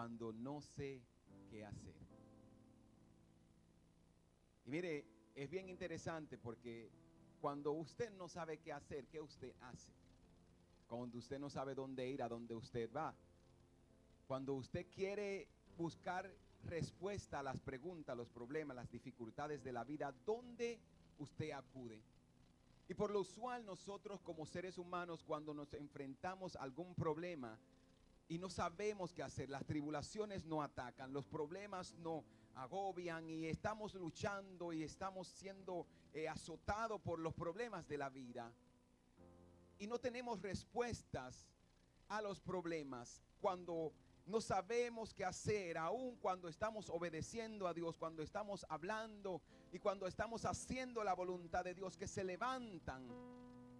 cuando 0.00 0.32
no 0.32 0.62
sé 0.62 1.02
qué 1.50 1.62
hacer. 1.62 1.94
Y 4.64 4.70
mire, 4.70 5.04
es 5.34 5.50
bien 5.50 5.68
interesante 5.68 6.38
porque 6.38 6.90
cuando 7.38 7.72
usted 7.72 8.10
no 8.12 8.26
sabe 8.26 8.56
qué 8.60 8.72
hacer, 8.72 9.08
¿qué 9.08 9.20
usted 9.20 9.52
hace? 9.60 9.92
Cuando 10.88 11.18
usted 11.18 11.38
no 11.38 11.50
sabe 11.50 11.74
dónde 11.74 12.08
ir, 12.08 12.22
a 12.22 12.30
dónde 12.30 12.54
usted 12.54 12.90
va. 12.90 13.14
Cuando 14.26 14.54
usted 14.54 14.86
quiere 14.90 15.46
buscar 15.76 16.34
respuesta 16.64 17.40
a 17.40 17.42
las 17.42 17.60
preguntas, 17.60 18.16
los 18.16 18.30
problemas, 18.30 18.76
las 18.76 18.90
dificultades 18.90 19.62
de 19.62 19.72
la 19.72 19.84
vida, 19.84 20.14
¿dónde 20.24 20.80
usted 21.18 21.50
acude? 21.50 22.00
Y 22.88 22.94
por 22.94 23.10
lo 23.10 23.20
usual 23.20 23.66
nosotros 23.66 24.22
como 24.22 24.46
seres 24.46 24.78
humanos 24.78 25.22
cuando 25.24 25.52
nos 25.52 25.74
enfrentamos 25.74 26.56
a 26.56 26.62
algún 26.62 26.94
problema 26.94 27.58
y 28.30 28.38
no 28.38 28.48
sabemos 28.48 29.12
qué 29.12 29.24
hacer, 29.24 29.50
las 29.50 29.66
tribulaciones 29.66 30.44
no 30.44 30.62
atacan, 30.62 31.12
los 31.12 31.26
problemas 31.26 31.94
no 31.94 32.24
agobian 32.54 33.28
y 33.28 33.46
estamos 33.46 33.92
luchando 33.94 34.72
y 34.72 34.84
estamos 34.84 35.26
siendo 35.26 35.88
eh, 36.12 36.28
azotados 36.28 37.00
por 37.00 37.18
los 37.18 37.34
problemas 37.34 37.88
de 37.88 37.98
la 37.98 38.08
vida. 38.08 38.52
Y 39.80 39.88
no 39.88 39.98
tenemos 39.98 40.40
respuestas 40.40 41.48
a 42.06 42.22
los 42.22 42.40
problemas 42.40 43.20
cuando 43.40 43.92
no 44.26 44.40
sabemos 44.40 45.12
qué 45.12 45.24
hacer, 45.24 45.76
aun 45.76 46.14
cuando 46.14 46.46
estamos 46.46 46.88
obedeciendo 46.88 47.66
a 47.66 47.74
Dios, 47.74 47.96
cuando 47.96 48.22
estamos 48.22 48.64
hablando 48.68 49.42
y 49.72 49.80
cuando 49.80 50.06
estamos 50.06 50.44
haciendo 50.44 51.02
la 51.02 51.14
voluntad 51.14 51.64
de 51.64 51.74
Dios, 51.74 51.96
que 51.96 52.06
se 52.06 52.22
levantan. 52.22 53.08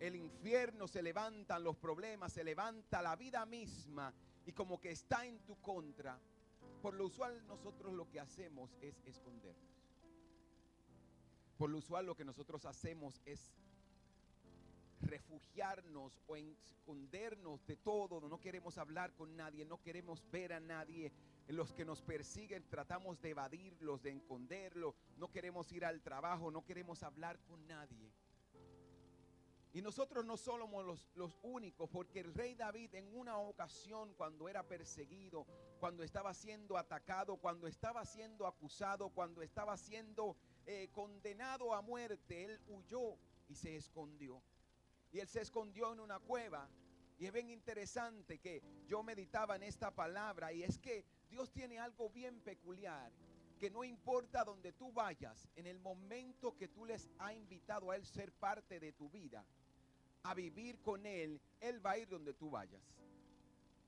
El 0.00 0.16
infierno, 0.16 0.88
se 0.88 1.02
levantan 1.02 1.62
los 1.62 1.76
problemas, 1.76 2.32
se 2.32 2.42
levanta 2.42 3.02
la 3.02 3.14
vida 3.16 3.44
misma 3.44 4.12
y 4.46 4.52
como 4.52 4.80
que 4.80 4.90
está 4.90 5.26
en 5.26 5.38
tu 5.40 5.60
contra. 5.60 6.18
Por 6.82 6.94
lo 6.94 7.06
usual 7.06 7.46
nosotros 7.46 7.92
lo 7.92 8.08
que 8.08 8.20
hacemos 8.20 8.76
es 8.80 9.00
escondernos. 9.04 9.70
Por 11.58 11.70
lo 11.70 11.78
usual 11.78 12.06
lo 12.06 12.16
que 12.16 12.24
nosotros 12.24 12.64
hacemos 12.64 13.20
es 13.26 13.52
refugiarnos 15.02 16.20
o 16.26 16.36
escondernos 16.36 17.66
de 17.66 17.76
todo, 17.76 18.20
no 18.20 18.40
queremos 18.40 18.78
hablar 18.78 19.12
con 19.14 19.36
nadie, 19.36 19.64
no 19.64 19.80
queremos 19.82 20.24
ver 20.30 20.52
a 20.52 20.60
nadie. 20.60 21.12
Los 21.48 21.72
que 21.72 21.84
nos 21.84 22.00
persiguen 22.00 22.64
tratamos 22.68 23.20
de 23.20 23.30
evadirlos, 23.30 24.02
de 24.02 24.10
esconderlo, 24.10 24.94
no 25.16 25.30
queremos 25.30 25.70
ir 25.72 25.84
al 25.84 26.00
trabajo, 26.00 26.50
no 26.50 26.64
queremos 26.64 27.02
hablar 27.02 27.38
con 27.40 27.66
nadie. 27.66 28.12
Y 29.72 29.82
nosotros 29.82 30.24
no 30.24 30.36
somos 30.36 30.84
los, 31.14 31.38
únicos, 31.42 31.88
porque 31.90 32.20
el 32.20 32.34
rey 32.34 32.54
David 32.54 32.92
en 32.96 33.14
una 33.14 33.38
ocasión 33.38 34.12
cuando 34.14 34.48
era 34.48 34.66
perseguido, 34.66 35.46
cuando 35.78 36.02
estaba 36.02 36.34
siendo 36.34 36.76
atacado, 36.76 37.36
cuando 37.36 37.68
estaba 37.68 38.04
siendo 38.04 38.48
acusado, 38.48 39.10
cuando 39.10 39.42
estaba 39.42 39.76
siendo 39.76 40.36
eh, 40.66 40.88
condenado 40.92 41.72
a 41.72 41.82
muerte, 41.82 42.44
él 42.44 42.60
huyó 42.66 43.16
y 43.48 43.54
se 43.54 43.76
escondió. 43.76 44.42
Y 45.12 45.20
él 45.20 45.28
se 45.28 45.40
escondió 45.40 45.92
en 45.92 46.00
una 46.00 46.18
cueva. 46.18 46.68
Y 47.18 47.26
es 47.26 47.32
bien 47.32 47.50
interesante 47.50 48.38
que 48.38 48.62
yo 48.88 49.04
meditaba 49.04 49.54
en 49.54 49.62
esta 49.62 49.94
palabra 49.94 50.52
y 50.52 50.64
es 50.64 50.78
que 50.78 51.04
Dios 51.28 51.52
tiene 51.52 51.78
algo 51.78 52.10
bien 52.10 52.40
peculiar, 52.40 53.12
que 53.58 53.70
no 53.70 53.84
importa 53.84 54.42
donde 54.42 54.72
tú 54.72 54.90
vayas, 54.90 55.48
en 55.54 55.66
el 55.66 55.78
momento 55.78 56.56
que 56.56 56.66
tú 56.66 56.86
les 56.86 57.08
has 57.18 57.34
invitado 57.34 57.90
a 57.90 57.96
Él 57.96 58.06
ser 58.06 58.32
parte 58.32 58.80
de 58.80 58.92
tu 58.92 59.10
vida, 59.10 59.44
a 60.22 60.34
vivir 60.34 60.80
con 60.80 61.06
Él, 61.06 61.40
Él 61.60 61.84
va 61.84 61.92
a 61.92 61.98
ir 61.98 62.08
donde 62.08 62.34
tú 62.34 62.50
vayas. 62.50 62.82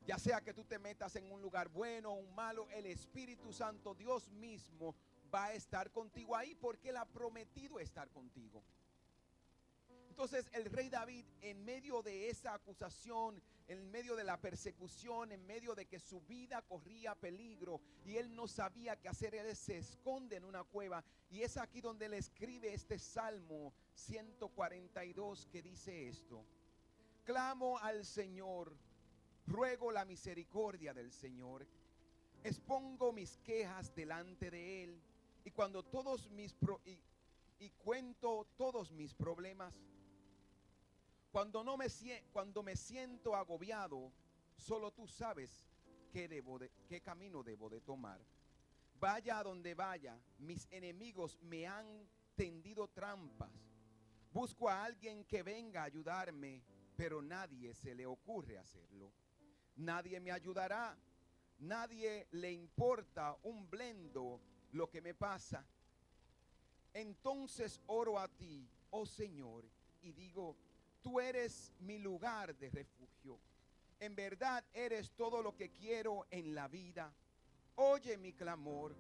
Ya 0.07 0.19
sea 0.19 0.41
que 0.41 0.53
tú 0.53 0.65
te 0.65 0.79
metas 0.79 1.15
en 1.17 1.31
un 1.31 1.41
lugar 1.41 1.69
bueno 1.69 2.11
o 2.11 2.15
un 2.15 2.35
malo, 2.35 2.69
el 2.71 2.87
Espíritu 2.87 3.53
Santo, 3.53 3.95
Dios 3.95 4.31
mismo, 4.33 4.97
va 5.33 5.47
a 5.47 5.53
estar 5.55 5.91
contigo 5.93 6.37
ahí 6.37 6.55
porque 6.55 6.91
Él 6.91 6.97
ha 6.97 7.05
prometido 7.05 7.79
estar 7.79 8.11
contigo. 8.11 8.63
Entonces 10.13 10.51
el 10.53 10.67
rey 10.67 10.91
David, 10.91 11.25
en 11.41 11.65
medio 11.65 12.03
de 12.03 12.29
esa 12.29 12.53
acusación, 12.53 13.43
en 13.67 13.91
medio 13.91 14.15
de 14.15 14.25
la 14.25 14.39
persecución, 14.39 15.33
en 15.33 15.47
medio 15.47 15.75
de 15.75 15.87
que 15.87 15.99
su 15.99 16.21
vida 16.21 16.61
corría 16.61 17.15
peligro 17.15 17.81
y 18.05 18.17
él 18.17 18.35
no 18.35 18.47
sabía 18.47 18.97
qué 18.97 19.09
hacer, 19.09 19.35
él 19.35 19.57
se 19.57 19.79
esconde 19.79 20.37
en 20.37 20.45
una 20.45 20.65
cueva. 20.65 21.03
Y 21.31 21.41
es 21.41 21.57
aquí 21.57 21.81
donde 21.81 22.07
él 22.07 22.13
escribe 22.15 22.75
este 22.75 22.99
Salmo 22.99 23.73
142 23.95 25.47
que 25.47 25.63
dice 25.63 26.09
esto. 26.09 26.45
Clamo 27.25 27.79
al 27.79 28.05
Señor, 28.05 28.77
ruego 29.47 29.93
la 29.93 30.05
misericordia 30.05 30.93
del 30.93 31.13
Señor, 31.13 31.67
expongo 32.43 33.13
mis 33.13 33.39
quejas 33.39 33.95
delante 33.95 34.51
de 34.51 34.85
él 34.85 35.03
y 35.45 35.51
cuando 35.51 35.85
todos 35.85 36.31
mis 36.31 36.57
y, 36.85 36.99
y 37.61 37.71
cuento 37.71 38.49
todos 38.57 38.91
mis 38.91 39.15
problemas 39.15 39.73
cuando, 41.33 41.65
no 41.65 41.79
me, 41.79 41.87
cuando 42.31 42.63
me 42.63 42.77
siento 42.77 43.35
agobiado, 43.35 44.13
solo 44.59 44.93
tú 44.93 45.09
sabes 45.09 45.67
qué, 46.13 46.29
debo 46.29 46.59
de, 46.59 46.71
qué 46.87 47.01
camino 47.01 47.43
debo 47.43 47.71
de 47.71 47.81
tomar. 47.81 48.21
Vaya 49.01 49.39
a 49.39 49.43
donde 49.43 49.75
vaya, 49.75 50.21
mis 50.39 50.69
enemigos 50.71 51.39
me 51.41 51.67
han 51.67 52.07
tendido 52.37 52.87
trampas. 52.89 53.51
Busco 54.33 54.69
a 54.69 54.85
alguien 54.85 55.25
que 55.25 55.43
venga 55.43 55.83
a 55.83 55.85
ayudarme, 55.85 56.63
pero 56.97 57.21
nadie 57.21 57.75
se 57.75 57.95
le 57.95 58.07
ocurre 58.07 58.59
hacerlo. 58.59 59.13
Nadie 59.77 60.21
me 60.21 60.33
ayudará. 60.33 60.97
Nadie 61.61 62.27
le 62.33 62.51
importa 62.51 63.37
un 63.45 63.71
blendo 63.71 64.41
lo 64.73 64.89
que 64.91 65.01
me 65.01 65.15
pasa. 65.15 65.65
Entonces 66.93 67.81
oro 67.87 68.19
a 68.19 68.29
ti, 68.29 68.69
oh 68.91 69.07
Señor, 69.07 69.65
y 70.03 70.13
digo, 70.13 70.57
Tú 71.03 71.19
eres 71.19 71.73
mi 71.81 71.99
lugar 71.99 72.57
de 72.57 72.71
refugio. 72.71 73.41
En 73.99 74.15
verdad 74.15 74.65
eres 74.73 75.11
todo 75.13 75.43
lo 75.43 75.57
que 75.57 75.71
quiero 75.71 76.27
en 76.31 76.55
la 76.55 76.69
vida. 76.69 77.13
Oye 77.75 78.17
mi 78.17 78.33
clamor, 78.33 78.95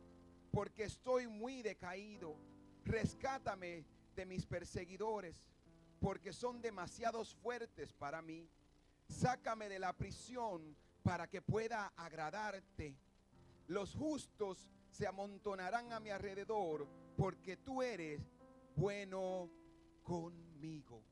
porque 0.50 0.84
estoy 0.84 1.28
muy 1.28 1.62
decaído. 1.62 2.36
Rescátame 2.84 3.84
de 4.14 4.26
mis 4.26 4.46
perseguidores, 4.46 5.36
porque 6.00 6.32
son 6.32 6.60
demasiados 6.60 7.34
fuertes 7.34 7.92
para 7.92 8.22
mí. 8.22 8.48
Sácame 9.08 9.68
de 9.68 9.78
la 9.78 9.92
prisión 9.92 10.76
para 11.02 11.28
que 11.28 11.42
pueda 11.42 11.92
agradarte. 11.96 12.96
Los 13.68 13.94
justos 13.94 14.68
se 14.90 15.06
amontonarán 15.06 15.92
a 15.92 16.00
mi 16.00 16.10
alrededor, 16.10 16.86
porque 17.16 17.56
tú 17.56 17.82
eres 17.82 18.20
bueno 18.76 19.50
conmigo. 20.02 21.02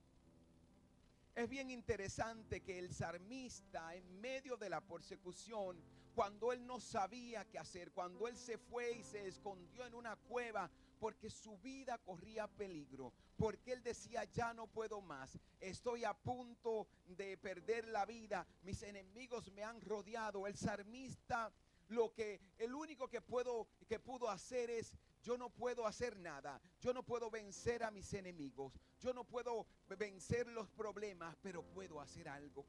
Es 1.35 1.49
bien 1.49 1.71
interesante 1.71 2.61
que 2.61 2.79
el 2.79 2.93
salmista 2.93 3.95
en 3.95 4.21
medio 4.21 4.57
de 4.57 4.69
la 4.69 4.81
persecución, 4.81 5.81
cuando 6.15 6.53
él 6.53 6.67
no 6.67 6.81
sabía 6.81 7.45
qué 7.47 7.59
hacer, 7.59 7.93
cuando 7.93 8.27
él 8.29 8.37
se 8.37 8.59
fue 8.59 8.93
y 8.93 9.03
se 9.03 9.27
escondió 9.27 9.87
en 9.87 9.95
una 9.95 10.17
cueva 10.17 10.71
porque 11.01 11.31
su 11.31 11.59
vida 11.59 11.99
corría 11.99 12.47
peligro, 12.47 13.13
porque 13.37 13.73
él 13.73 13.83
decía, 13.83 14.23
ya 14.25 14.55
no 14.55 14.69
puedo 14.69 15.01
más, 15.01 15.39
estoy 15.59 16.05
a 16.05 16.15
punto 16.15 16.87
de 17.07 17.37
perder 17.39 17.89
la 17.89 18.07
vida, 18.07 18.47
mis 18.63 18.83
enemigos 18.83 19.51
me 19.51 19.65
han 19.65 19.81
rodeado, 19.81 20.47
el 20.47 20.57
salmista 20.57 21.53
lo 21.89 22.13
que 22.15 22.41
el 22.59 22.73
único 22.73 23.09
que 23.09 23.21
puedo 23.21 23.67
que 23.89 23.99
pudo 23.99 24.31
hacer 24.31 24.71
es 24.71 24.97
yo 25.23 25.37
no 25.37 25.51
puedo 25.51 25.87
hacer 25.87 26.17
nada. 26.17 26.61
Yo 26.81 26.95
no 26.95 27.03
puedo 27.03 27.31
vencer 27.31 27.83
a 27.83 27.91
mis 27.91 28.13
enemigos. 28.15 28.73
Yo 29.01 29.13
no 29.13 29.25
puedo 29.25 29.67
vencer 29.99 30.47
los 30.49 30.69
problemas, 30.71 31.37
pero 31.43 31.63
puedo 31.63 32.01
hacer 32.01 32.29
algo. 32.29 32.65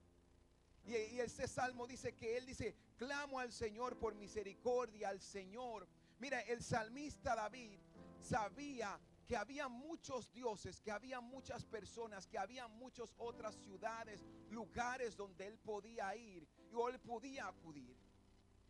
Y, 0.84 0.96
y 0.96 1.20
ese 1.20 1.48
salmo 1.48 1.88
dice 1.88 2.14
que 2.16 2.38
él 2.38 2.46
dice, 2.46 2.76
clamo 2.98 3.40
al 3.40 3.52
Señor 3.54 3.98
por 3.98 4.16
misericordia, 4.16 5.10
al 5.10 5.22
Señor. 5.22 5.88
Mira, 6.20 6.42
el 6.42 6.62
salmista 6.62 7.36
David 7.36 7.80
sabía 8.22 9.00
que 9.28 9.38
había 9.38 9.68
muchos 9.68 10.32
dioses, 10.34 10.82
que 10.82 10.92
había 10.92 11.22
muchas 11.22 11.66
personas, 11.66 12.28
que 12.28 12.38
había 12.38 12.68
muchas 12.68 13.14
otras 13.18 13.56
ciudades, 13.56 14.26
lugares 14.50 15.16
donde 15.16 15.48
él 15.48 15.58
podía 15.58 16.16
ir 16.16 16.48
y 16.72 16.90
él 16.90 17.00
podía 17.00 17.48
acudir. 17.48 17.96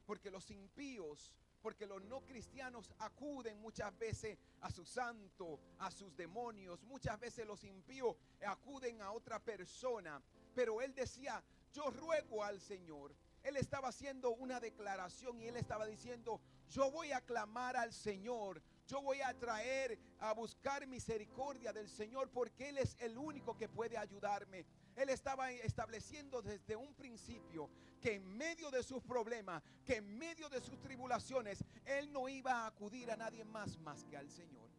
Porque 0.05 0.29
los 0.29 0.51
impíos 0.51 1.33
porque 1.61 1.85
los 1.85 2.01
no 2.03 2.21
cristianos 2.21 2.91
acuden 2.99 3.59
muchas 3.61 3.97
veces 3.97 4.37
a 4.61 4.71
su 4.71 4.83
santo, 4.85 5.59
a 5.79 5.91
sus 5.91 6.15
demonios. 6.15 6.83
Muchas 6.83 7.19
veces 7.19 7.45
los 7.45 7.63
impíos 7.63 8.15
acuden 8.45 9.01
a 9.01 9.11
otra 9.11 9.39
persona. 9.39 10.21
Pero 10.55 10.81
él 10.81 10.93
decía, 10.93 11.43
yo 11.71 11.89
ruego 11.91 12.43
al 12.43 12.59
Señor. 12.59 13.15
Él 13.43 13.57
estaba 13.57 13.89
haciendo 13.89 14.31
una 14.31 14.59
declaración 14.59 15.39
y 15.39 15.47
él 15.47 15.57
estaba 15.57 15.85
diciendo, 15.85 16.41
yo 16.69 16.91
voy 16.91 17.11
a 17.11 17.21
clamar 17.21 17.77
al 17.77 17.93
Señor. 17.93 18.61
Yo 18.91 19.01
voy 19.01 19.21
a 19.21 19.33
traer 19.33 19.97
a 20.19 20.33
buscar 20.33 20.85
misericordia 20.85 21.71
del 21.71 21.87
Señor 21.87 22.29
porque 22.29 22.67
Él 22.67 22.77
es 22.77 22.97
el 22.99 23.17
único 23.17 23.55
que 23.55 23.69
puede 23.69 23.97
ayudarme. 23.97 24.65
Él 24.97 25.07
estaba 25.07 25.49
estableciendo 25.49 26.41
desde 26.41 26.75
un 26.75 26.93
principio 26.95 27.69
que 28.01 28.15
en 28.15 28.37
medio 28.37 28.69
de 28.69 28.83
sus 28.83 29.01
problemas, 29.01 29.63
que 29.85 29.95
en 29.95 30.17
medio 30.17 30.49
de 30.49 30.59
sus 30.59 30.77
tribulaciones, 30.81 31.63
Él 31.85 32.11
no 32.11 32.27
iba 32.27 32.51
a 32.51 32.67
acudir 32.67 33.09
a 33.09 33.15
nadie 33.15 33.45
más 33.45 33.77
más 33.77 34.03
que 34.03 34.17
al 34.17 34.29
Señor. 34.29 34.69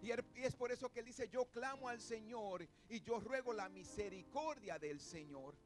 Y 0.00 0.12
es 0.44 0.54
por 0.54 0.70
eso 0.70 0.92
que 0.92 1.00
Él 1.00 1.06
dice, 1.06 1.28
yo 1.28 1.46
clamo 1.46 1.88
al 1.88 2.00
Señor 2.00 2.68
y 2.88 3.00
yo 3.00 3.18
ruego 3.18 3.52
la 3.52 3.68
misericordia 3.68 4.78
del 4.78 5.00
Señor. 5.00 5.56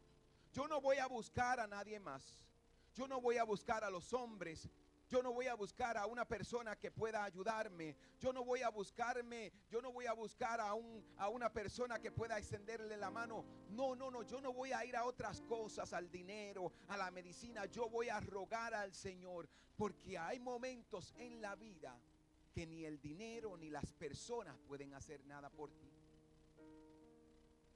Yo 0.55 0.67
no 0.69 0.81
voy 0.81 0.97
a 0.97 1.07
buscar 1.07 1.61
a 1.61 1.67
nadie 1.67 2.01
más. 2.01 2.47
Yo 2.95 3.07
no 3.07 3.21
voy 3.21 3.37
a 3.37 3.45
buscar 3.45 3.85
a 3.85 3.91
los 3.91 4.15
hombres. 4.15 4.71
Yo 5.15 5.23
no 5.23 5.33
voy 5.33 5.47
a 5.47 5.55
buscar 5.55 5.97
a 5.97 6.07
una 6.07 6.25
persona 6.25 6.75
que 6.75 6.91
pueda 6.91 7.23
ayudarme. 7.23 7.95
Yo 8.19 8.33
no 8.33 8.45
voy 8.45 8.63
a 8.63 8.69
buscarme, 8.69 9.53
yo 9.71 9.81
no 9.81 9.93
voy 9.93 10.07
a 10.07 10.13
buscar 10.13 10.61
a, 10.61 10.75
un, 10.75 11.05
a 11.19 11.29
una 11.29 11.53
persona 11.53 12.01
que 12.01 12.11
pueda 12.11 12.37
extenderle 12.37 12.97
la 12.97 13.13
mano. 13.13 13.45
No, 13.71 13.95
no, 13.95 14.11
no, 14.11 14.25
yo 14.25 14.41
no 14.41 14.53
voy 14.53 14.73
a 14.73 14.85
ir 14.85 14.97
a 14.97 15.05
otras 15.05 15.41
cosas, 15.43 15.93
al 15.93 16.11
dinero, 16.11 16.73
a 16.89 16.97
la 16.97 17.13
medicina. 17.13 17.65
Yo 17.67 17.89
voy 17.89 18.09
a 18.09 18.19
rogar 18.19 18.75
al 18.75 18.93
Señor 18.93 19.49
porque 19.77 20.19
hay 20.19 20.41
momentos 20.41 21.15
en 21.17 21.41
la 21.41 21.55
vida 21.55 21.97
que 22.53 22.67
ni 22.67 22.85
el 22.85 23.01
dinero 23.01 23.57
ni 23.57 23.71
las 23.71 23.93
personas 23.93 24.59
pueden 24.67 24.95
hacer 24.95 25.25
nada 25.27 25.49
por 25.49 25.71
ti. 25.71 25.94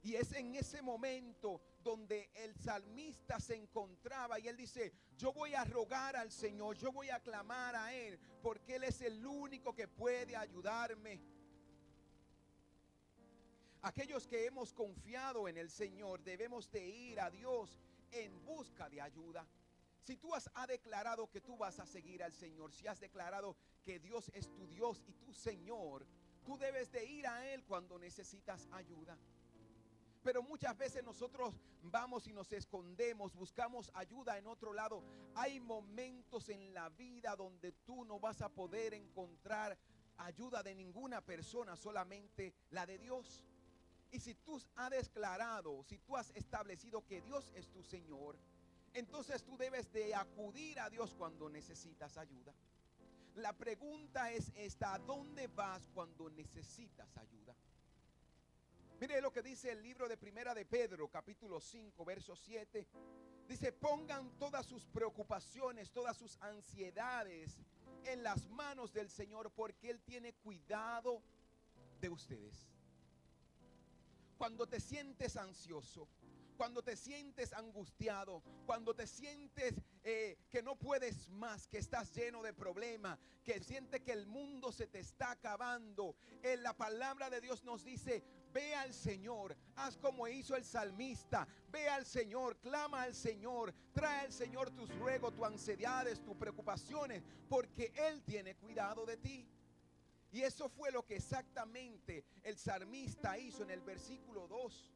Y 0.09 0.15
es 0.15 0.31
en 0.31 0.55
ese 0.55 0.81
momento 0.81 1.61
donde 1.83 2.31
el 2.33 2.55
salmista 2.55 3.39
se 3.39 3.53
encontraba 3.53 4.39
y 4.39 4.47
él 4.47 4.57
dice, 4.57 4.91
yo 5.15 5.31
voy 5.31 5.53
a 5.53 5.63
rogar 5.63 6.15
al 6.15 6.31
Señor, 6.31 6.77
yo 6.77 6.91
voy 6.91 7.11
a 7.11 7.19
clamar 7.19 7.75
a 7.75 7.93
Él, 7.93 8.19
porque 8.41 8.77
Él 8.77 8.85
es 8.85 9.01
el 9.01 9.23
único 9.23 9.75
que 9.75 9.87
puede 9.87 10.35
ayudarme. 10.35 11.21
Aquellos 13.83 14.25
que 14.25 14.47
hemos 14.47 14.73
confiado 14.73 15.47
en 15.47 15.57
el 15.57 15.69
Señor 15.69 16.23
debemos 16.23 16.71
de 16.71 16.87
ir 16.87 17.19
a 17.19 17.29
Dios 17.29 17.79
en 18.11 18.43
busca 18.45 18.89
de 18.89 19.01
ayuda. 19.01 19.45
Si 20.01 20.17
tú 20.17 20.33
has 20.33 20.49
declarado 20.67 21.29
que 21.29 21.41
tú 21.41 21.55
vas 21.55 21.79
a 21.79 21.85
seguir 21.85 22.23
al 22.23 22.33
Señor, 22.33 22.73
si 22.73 22.87
has 22.87 22.99
declarado 22.99 23.55
que 23.83 23.99
Dios 23.99 24.31
es 24.33 24.51
tu 24.55 24.65
Dios 24.65 25.03
y 25.05 25.13
tu 25.13 25.31
Señor, 25.35 26.03
tú 26.43 26.57
debes 26.57 26.91
de 26.91 27.05
ir 27.05 27.27
a 27.27 27.47
Él 27.53 27.63
cuando 27.63 27.99
necesitas 27.99 28.67
ayuda. 28.71 29.15
Pero 30.29 30.43
muchas 30.43 30.77
veces 30.77 31.03
nosotros 31.03 31.55
vamos 31.81 32.27
y 32.27 32.33
nos 32.33 32.51
escondemos, 32.51 33.33
buscamos 33.33 33.89
ayuda 33.95 34.37
en 34.37 34.45
otro 34.45 34.73
lado. 34.73 35.03
Hay 35.33 35.59
momentos 35.59 36.49
en 36.49 36.71
la 36.71 36.87
vida 36.89 37.35
donde 37.35 37.71
tú 37.71 38.05
no 38.05 38.19
vas 38.19 38.39
a 38.43 38.49
poder 38.49 38.93
encontrar 38.93 39.75
ayuda 40.17 40.61
de 40.61 40.75
ninguna 40.75 41.19
persona, 41.19 41.75
solamente 41.75 42.53
la 42.69 42.85
de 42.85 42.99
Dios. 42.99 43.43
Y 44.11 44.19
si 44.19 44.35
tú 44.35 44.61
has 44.75 44.91
declarado, 44.91 45.83
si 45.85 45.97
tú 45.97 46.15
has 46.15 46.29
establecido 46.35 47.03
que 47.07 47.21
Dios 47.21 47.51
es 47.55 47.67
tu 47.71 47.81
Señor, 47.81 48.37
entonces 48.93 49.43
tú 49.43 49.57
debes 49.57 49.91
de 49.91 50.13
acudir 50.13 50.79
a 50.79 50.91
Dios 50.91 51.15
cuando 51.15 51.49
necesitas 51.49 52.17
ayuda. 52.17 52.53
La 53.33 53.53
pregunta 53.53 54.31
es 54.31 54.51
esta, 54.55 54.93
¿a 54.93 54.99
dónde 54.99 55.47
vas 55.47 55.89
cuando 55.91 56.29
necesitas 56.29 57.17
ayuda? 57.17 57.55
Mire 58.99 59.21
lo 59.21 59.31
que 59.31 59.41
dice 59.41 59.71
el 59.71 59.81
libro 59.81 60.09
de 60.09 60.17
Primera 60.17 60.53
de 60.53 60.65
Pedro, 60.65 61.07
capítulo 61.07 61.61
5, 61.61 62.03
verso 62.03 62.35
7. 62.35 62.85
Dice, 63.47 63.71
pongan 63.71 64.37
todas 64.37 64.65
sus 64.65 64.85
preocupaciones, 64.87 65.89
todas 65.91 66.17
sus 66.17 66.37
ansiedades 66.41 67.57
en 68.03 68.23
las 68.23 68.49
manos 68.49 68.91
del 68.91 69.09
Señor 69.09 69.51
porque 69.51 69.89
Él 69.89 70.01
tiene 70.01 70.33
cuidado 70.33 71.23
de 72.01 72.09
ustedes. 72.09 72.67
Cuando 74.37 74.67
te 74.67 74.81
sientes 74.81 75.37
ansioso, 75.37 76.09
cuando 76.57 76.83
te 76.83 76.97
sientes 76.97 77.53
angustiado, 77.53 78.43
cuando 78.65 78.93
te 78.93 79.07
sientes 79.07 79.75
eh, 80.03 80.37
que 80.49 80.61
no 80.61 80.75
puedes 80.75 81.29
más, 81.29 81.69
que 81.69 81.77
estás 81.77 82.13
lleno 82.13 82.43
de 82.43 82.53
problemas, 82.53 83.17
que 83.45 83.61
sientes 83.61 84.01
que 84.01 84.11
el 84.11 84.27
mundo 84.27 84.73
se 84.73 84.87
te 84.87 84.99
está 84.99 85.31
acabando, 85.31 86.17
en 86.43 86.61
la 86.61 86.75
palabra 86.75 87.29
de 87.29 87.39
Dios 87.39 87.63
nos 87.63 87.85
dice, 87.85 88.25
ve 88.53 88.75
al 88.75 88.93
Señor, 88.93 89.55
haz 89.75 89.97
como 89.97 90.27
hizo 90.27 90.55
el 90.55 90.63
salmista, 90.63 91.47
ve 91.71 91.87
al 91.87 92.05
Señor, 92.05 92.57
clama 92.57 93.03
al 93.03 93.15
Señor, 93.15 93.73
trae 93.93 94.25
al 94.25 94.33
Señor 94.33 94.71
tus 94.71 94.89
ruegos, 94.97 95.35
tus 95.35 95.45
ansiedades, 95.45 96.23
tus 96.23 96.35
preocupaciones, 96.35 97.23
porque 97.47 97.91
Él 97.95 98.21
tiene 98.23 98.55
cuidado 98.55 99.05
de 99.05 99.17
ti. 99.17 99.47
Y 100.31 100.41
eso 100.41 100.69
fue 100.69 100.91
lo 100.91 101.05
que 101.05 101.15
exactamente 101.15 102.23
el 102.43 102.57
salmista 102.57 103.37
hizo 103.37 103.63
en 103.63 103.71
el 103.71 103.81
versículo 103.81 104.47
2. 104.47 104.93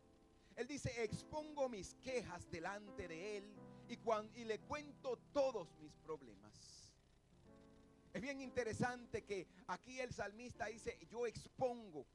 Él 0.56 0.68
dice, 0.68 1.04
expongo 1.04 1.68
mis 1.70 1.96
quejas 1.96 2.50
delante 2.52 3.08
de 3.08 3.38
Él 3.38 3.54
y, 3.90 3.98
y 4.40 4.44
le 4.46 4.60
cuento 4.60 5.18
todos 5.34 5.68
mis 5.80 5.96
problemas. 5.98 6.92
Es 8.14 8.22
bien 8.22 8.42
interesante 8.42 9.24
que 9.24 9.48
aquí 9.68 10.00
el 10.00 10.14
salmista 10.14 10.68
dice, 10.68 11.00
yo 11.10 11.26
expongo. 11.26 12.06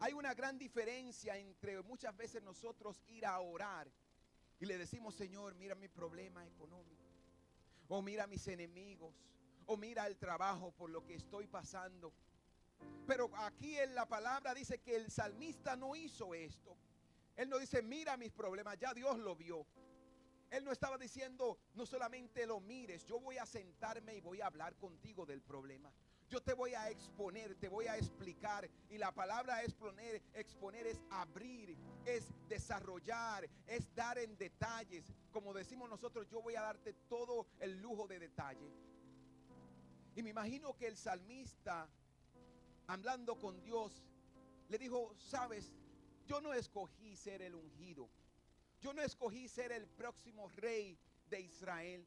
Hay 0.00 0.12
una 0.12 0.32
gran 0.34 0.58
diferencia 0.58 1.36
entre 1.36 1.82
muchas 1.82 2.16
veces 2.16 2.42
nosotros 2.42 3.02
ir 3.08 3.26
a 3.26 3.40
orar 3.40 3.90
y 4.60 4.66
le 4.66 4.78
decimos, 4.78 5.14
Señor, 5.14 5.54
mira 5.54 5.74
mi 5.74 5.88
problema 5.88 6.46
económico, 6.46 7.04
o 7.88 8.02
mira 8.02 8.26
mis 8.26 8.46
enemigos, 8.48 9.14
o 9.66 9.76
mira 9.76 10.06
el 10.06 10.16
trabajo 10.16 10.72
por 10.72 10.90
lo 10.90 11.04
que 11.04 11.14
estoy 11.14 11.46
pasando. 11.46 12.12
Pero 13.06 13.30
aquí 13.38 13.76
en 13.76 13.94
la 13.94 14.06
palabra 14.06 14.54
dice 14.54 14.78
que 14.78 14.96
el 14.96 15.10
salmista 15.10 15.76
no 15.76 15.96
hizo 15.96 16.34
esto. 16.34 16.76
Él 17.36 17.48
no 17.48 17.58
dice, 17.58 17.82
mira 17.82 18.16
mis 18.16 18.32
problemas, 18.32 18.78
ya 18.78 18.94
Dios 18.94 19.18
lo 19.18 19.34
vio. 19.36 19.66
Él 20.50 20.64
no 20.64 20.72
estaba 20.72 20.96
diciendo, 20.96 21.58
no 21.74 21.86
solamente 21.86 22.46
lo 22.46 22.60
mires, 22.60 23.04
yo 23.04 23.20
voy 23.20 23.38
a 23.38 23.46
sentarme 23.46 24.16
y 24.16 24.20
voy 24.20 24.40
a 24.40 24.46
hablar 24.46 24.76
contigo 24.76 25.26
del 25.26 25.42
problema. 25.42 25.92
Yo 26.28 26.42
te 26.42 26.52
voy 26.52 26.74
a 26.74 26.90
exponer, 26.90 27.54
te 27.54 27.68
voy 27.68 27.86
a 27.86 27.96
explicar. 27.96 28.68
Y 28.90 28.98
la 28.98 29.12
palabra 29.12 29.62
exponer, 29.62 30.22
exponer 30.34 30.86
es 30.86 31.00
abrir, 31.10 31.76
es 32.04 32.32
desarrollar, 32.48 33.48
es 33.66 33.94
dar 33.94 34.18
en 34.18 34.36
detalles. 34.36 35.12
Como 35.30 35.54
decimos 35.54 35.88
nosotros, 35.88 36.28
yo 36.28 36.42
voy 36.42 36.54
a 36.54 36.62
darte 36.62 36.92
todo 37.08 37.46
el 37.60 37.80
lujo 37.80 38.06
de 38.06 38.18
detalle. 38.18 38.70
Y 40.14 40.22
me 40.22 40.30
imagino 40.30 40.76
que 40.76 40.86
el 40.86 40.96
salmista, 40.96 41.88
hablando 42.88 43.38
con 43.38 43.62
Dios, 43.62 44.04
le 44.68 44.76
dijo, 44.76 45.14
sabes, 45.16 45.72
yo 46.26 46.40
no 46.40 46.52
escogí 46.52 47.16
ser 47.16 47.40
el 47.40 47.54
ungido. 47.54 48.10
Yo 48.80 48.92
no 48.92 49.02
escogí 49.02 49.48
ser 49.48 49.72
el 49.72 49.86
próximo 49.88 50.48
rey 50.50 50.98
de 51.30 51.40
Israel. 51.40 52.06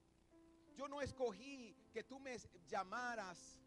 Yo 0.76 0.88
no 0.88 1.02
escogí 1.02 1.76
que 1.92 2.04
tú 2.04 2.20
me 2.20 2.38
llamaras. 2.68 3.61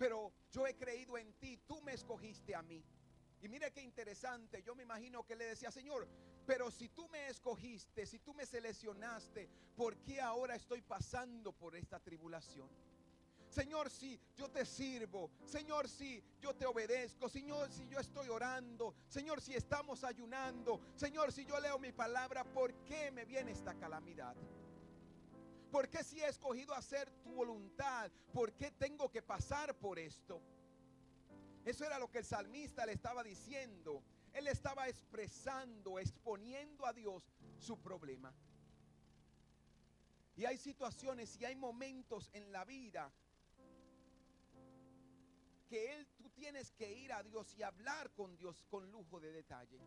Pero 0.00 0.32
yo 0.50 0.66
he 0.66 0.74
creído 0.74 1.18
en 1.18 1.30
ti. 1.34 1.58
Tú 1.66 1.82
me 1.82 1.92
escogiste 1.92 2.54
a 2.54 2.62
mí. 2.62 2.82
Y 3.42 3.48
mire 3.48 3.70
qué 3.70 3.82
interesante. 3.82 4.62
Yo 4.62 4.74
me 4.74 4.82
imagino 4.82 5.26
que 5.26 5.36
le 5.36 5.44
decía, 5.44 5.70
Señor, 5.70 6.08
pero 6.46 6.70
si 6.70 6.88
tú 6.88 7.06
me 7.10 7.28
escogiste, 7.28 8.06
si 8.06 8.18
tú 8.18 8.32
me 8.32 8.46
seleccionaste, 8.46 9.46
¿por 9.76 9.98
qué 9.98 10.18
ahora 10.22 10.54
estoy 10.54 10.80
pasando 10.80 11.52
por 11.52 11.76
esta 11.76 12.00
tribulación? 12.00 12.70
Señor, 13.50 13.90
si 13.90 14.18
yo 14.34 14.48
te 14.48 14.64
sirvo. 14.64 15.30
Señor, 15.44 15.86
si 15.86 16.24
yo 16.40 16.54
te 16.54 16.64
obedezco. 16.64 17.28
Señor, 17.28 17.70
si 17.70 17.86
yo 17.86 18.00
estoy 18.00 18.30
orando. 18.30 18.94
Señor, 19.06 19.42
si 19.42 19.54
estamos 19.54 20.02
ayunando. 20.02 20.80
Señor, 20.96 21.30
si 21.30 21.44
yo 21.44 21.60
leo 21.60 21.78
mi 21.78 21.92
palabra, 21.92 22.42
¿por 22.42 22.72
qué 22.86 23.10
me 23.10 23.26
viene 23.26 23.50
esta 23.50 23.74
calamidad? 23.74 24.34
¿Por 25.70 25.88
qué 25.88 26.02
si 26.02 26.20
he 26.20 26.28
escogido 26.28 26.74
hacer 26.74 27.10
tu 27.22 27.32
voluntad? 27.32 28.10
¿Por 28.32 28.52
qué 28.52 28.70
tengo 28.72 29.10
que 29.10 29.22
pasar 29.22 29.74
por 29.78 29.98
esto? 29.98 30.40
Eso 31.64 31.84
era 31.84 31.98
lo 31.98 32.10
que 32.10 32.18
el 32.18 32.24
salmista 32.24 32.84
le 32.86 32.92
estaba 32.92 33.22
diciendo. 33.22 34.02
Él 34.32 34.48
estaba 34.48 34.88
expresando, 34.88 35.98
exponiendo 35.98 36.86
a 36.86 36.92
Dios 36.92 37.22
su 37.58 37.78
problema. 37.78 38.34
Y 40.36 40.44
hay 40.44 40.56
situaciones 40.56 41.36
y 41.40 41.44
hay 41.44 41.54
momentos 41.54 42.30
en 42.32 42.50
la 42.50 42.64
vida 42.64 43.12
que 45.68 45.94
Él, 45.94 46.06
tú 46.16 46.28
tienes 46.30 46.72
que 46.72 46.92
ir 46.92 47.12
a 47.12 47.22
Dios 47.22 47.54
y 47.56 47.62
hablar 47.62 48.10
con 48.14 48.36
Dios 48.36 48.64
con 48.68 48.90
lujo 48.90 49.20
de 49.20 49.30
detalle. 49.30 49.78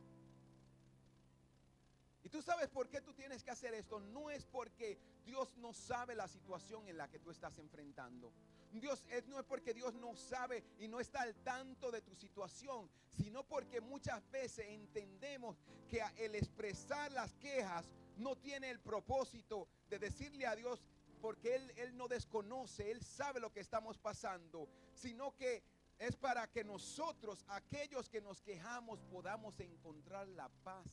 Y 2.23 2.29
tú 2.29 2.41
sabes 2.41 2.69
por 2.69 2.89
qué 2.89 3.01
tú 3.01 3.13
tienes 3.13 3.43
que 3.43 3.51
hacer 3.51 3.73
esto. 3.73 3.99
No 3.99 4.29
es 4.29 4.45
porque 4.45 4.97
Dios 5.25 5.57
no 5.57 5.73
sabe 5.73 6.15
la 6.15 6.27
situación 6.27 6.87
en 6.87 6.97
la 6.97 7.09
que 7.09 7.19
tú 7.19 7.29
estás 7.31 7.57
enfrentando. 7.57 8.31
Dios 8.71 9.05
es, 9.09 9.27
no 9.27 9.39
es 9.39 9.45
porque 9.45 9.73
Dios 9.73 9.93
no 9.93 10.15
sabe 10.15 10.63
y 10.79 10.87
no 10.87 10.99
está 10.99 11.21
al 11.21 11.35
tanto 11.35 11.91
de 11.91 12.01
tu 12.01 12.15
situación, 12.15 12.89
sino 13.11 13.43
porque 13.43 13.81
muchas 13.81 14.27
veces 14.31 14.65
entendemos 14.67 15.57
que 15.87 16.01
el 16.17 16.33
expresar 16.33 17.11
las 17.11 17.35
quejas 17.35 17.91
no 18.17 18.35
tiene 18.35 18.71
el 18.71 18.79
propósito 18.79 19.67
de 19.89 19.99
decirle 19.99 20.47
a 20.47 20.55
Dios 20.55 20.81
porque 21.21 21.55
él, 21.55 21.71
él 21.77 21.95
no 21.95 22.09
desconoce, 22.09 22.91
Él 22.91 23.01
sabe 23.01 23.39
lo 23.39 23.53
que 23.53 23.61
estamos 23.61 23.97
pasando, 23.97 24.67
sino 24.93 25.33
que 25.37 25.63
es 25.97 26.17
para 26.17 26.51
que 26.51 26.65
nosotros, 26.65 27.45
aquellos 27.47 28.09
que 28.09 28.19
nos 28.19 28.41
quejamos, 28.41 29.01
podamos 29.03 29.57
encontrar 29.61 30.27
la 30.27 30.49
paz 30.49 30.85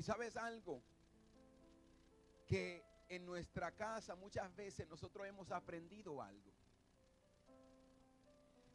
Y 0.00 0.02
sabes 0.02 0.34
algo, 0.38 0.82
que 2.46 2.82
en 3.10 3.26
nuestra 3.26 3.70
casa 3.70 4.16
muchas 4.16 4.56
veces 4.56 4.88
nosotros 4.88 5.26
hemos 5.26 5.50
aprendido 5.50 6.22
algo. 6.22 6.50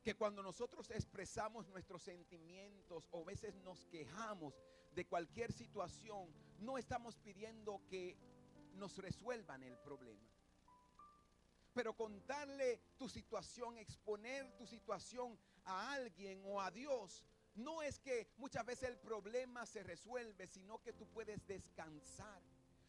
Que 0.04 0.14
cuando 0.14 0.44
nosotros 0.44 0.92
expresamos 0.92 1.68
nuestros 1.70 2.04
sentimientos 2.04 3.08
o 3.10 3.24
a 3.24 3.26
veces 3.26 3.56
nos 3.56 3.88
quejamos 3.88 4.54
de 4.94 5.08
cualquier 5.08 5.52
situación, 5.52 6.32
no 6.60 6.78
estamos 6.78 7.18
pidiendo 7.18 7.82
que 7.88 8.16
nos 8.76 8.96
resuelvan 9.00 9.64
el 9.64 9.80
problema. 9.80 10.30
Pero 11.74 11.96
contarle 11.96 12.82
tu 13.00 13.10
situación, 13.10 13.80
exponer 13.80 14.56
tu 14.58 14.68
situación 14.68 15.40
a 15.64 15.94
alguien 15.94 16.44
o 16.46 16.62
a 16.62 16.70
Dios, 16.70 17.26
no 17.56 17.82
es 17.82 18.00
que 18.00 18.28
muchas 18.38 18.66
veces 18.66 18.90
el 18.90 18.98
problema 18.98 19.66
se 19.66 19.84
resuelve, 19.84 20.48
sino 20.48 20.82
que 20.82 20.94
tú 20.94 21.08
puedes 21.08 21.46
descansar. 21.48 22.42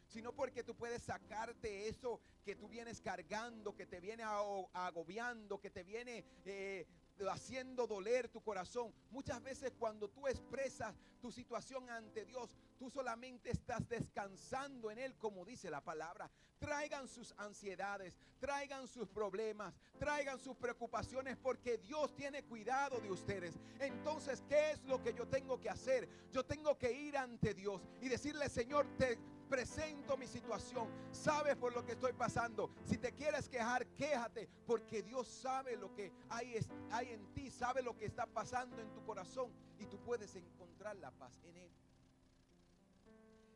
Sino 0.09 0.33
porque 0.33 0.63
tú 0.63 0.75
puedes 0.75 1.03
sacarte 1.03 1.89
eso 1.89 2.21
que 2.45 2.55
tú 2.55 2.69
vienes 2.69 3.01
cargando, 3.01 3.75
que 3.75 3.87
te 3.87 4.01
viene 4.01 4.23
agobiando, 4.23 5.61
que 5.61 5.71
te 5.71 5.83
viene 5.83 6.25
eh, 6.45 6.87
haciendo 7.31 7.87
doler 7.87 8.29
tu 8.29 8.43
corazón. 8.43 8.93
Muchas 9.11 9.43
veces 9.43 9.73
cuando 9.79 10.09
tú 10.09 10.27
expresas 10.27 10.95
tu 11.21 11.33
situación 11.33 11.89
ante 11.91 12.25
Dios, 12.25 12.51
tú 12.79 12.91
solamente 12.91 13.51
estás 13.51 13.89
descansando 13.89 14.91
en 14.91 14.99
Él, 14.99 15.17
como 15.17 15.45
dice 15.45 15.71
la 15.71 15.81
palabra. 15.81 16.31
Traigan 16.59 17.09
sus 17.09 17.35
ansiedades, 17.39 18.15
traigan 18.39 18.89
sus 18.89 19.09
problemas, 19.09 19.75
traigan 19.99 20.39
sus 20.39 20.57
preocupaciones, 20.57 21.37
porque 21.37 21.79
Dios 21.79 22.15
tiene 22.15 22.43
cuidado 22.45 23.01
de 23.01 23.11
ustedes. 23.11 23.59
Entonces, 23.79 24.43
¿qué 24.49 24.73
es 24.73 24.83
lo 24.85 25.03
que 25.03 25.13
yo 25.13 25.27
tengo 25.27 25.61
que 25.61 25.71
hacer? 25.71 26.09
Yo 26.33 26.45
tengo 26.45 26.79
que 26.79 26.93
ir 26.93 27.17
ante 27.17 27.55
Dios 27.55 27.83
y 28.01 28.09
decirle, 28.09 28.49
Señor, 28.49 28.87
te 28.97 29.19
presento 29.47 30.17
mi 30.17 30.27
situación. 30.27 30.89
Sabes 31.11 31.57
por 31.57 31.75
lo 31.75 31.85
que 31.85 31.93
estoy 31.93 32.13
pasando. 32.13 32.71
Si 32.85 32.99
te 32.99 33.13
quieres 33.13 33.49
quejar, 33.49 33.87
quéjate, 33.89 34.49
porque 34.67 35.03
Dios 35.03 35.27
sabe 35.29 35.77
lo 35.77 35.95
que 35.95 36.13
hay, 36.29 36.55
hay 36.91 37.13
en 37.13 37.33
ti, 37.33 37.51
sabe 37.51 37.83
lo 37.83 37.97
que 37.97 38.07
está 38.07 38.27
pasando 38.27 38.81
en 38.81 38.93
tu 38.93 39.05
corazón 39.05 39.51
y 39.79 39.87
tú 39.87 39.99
puedes 39.99 40.35
encontrar 40.35 40.97
la 40.97 41.11
paz 41.11 41.33
en 41.45 41.57
Él. 41.57 41.71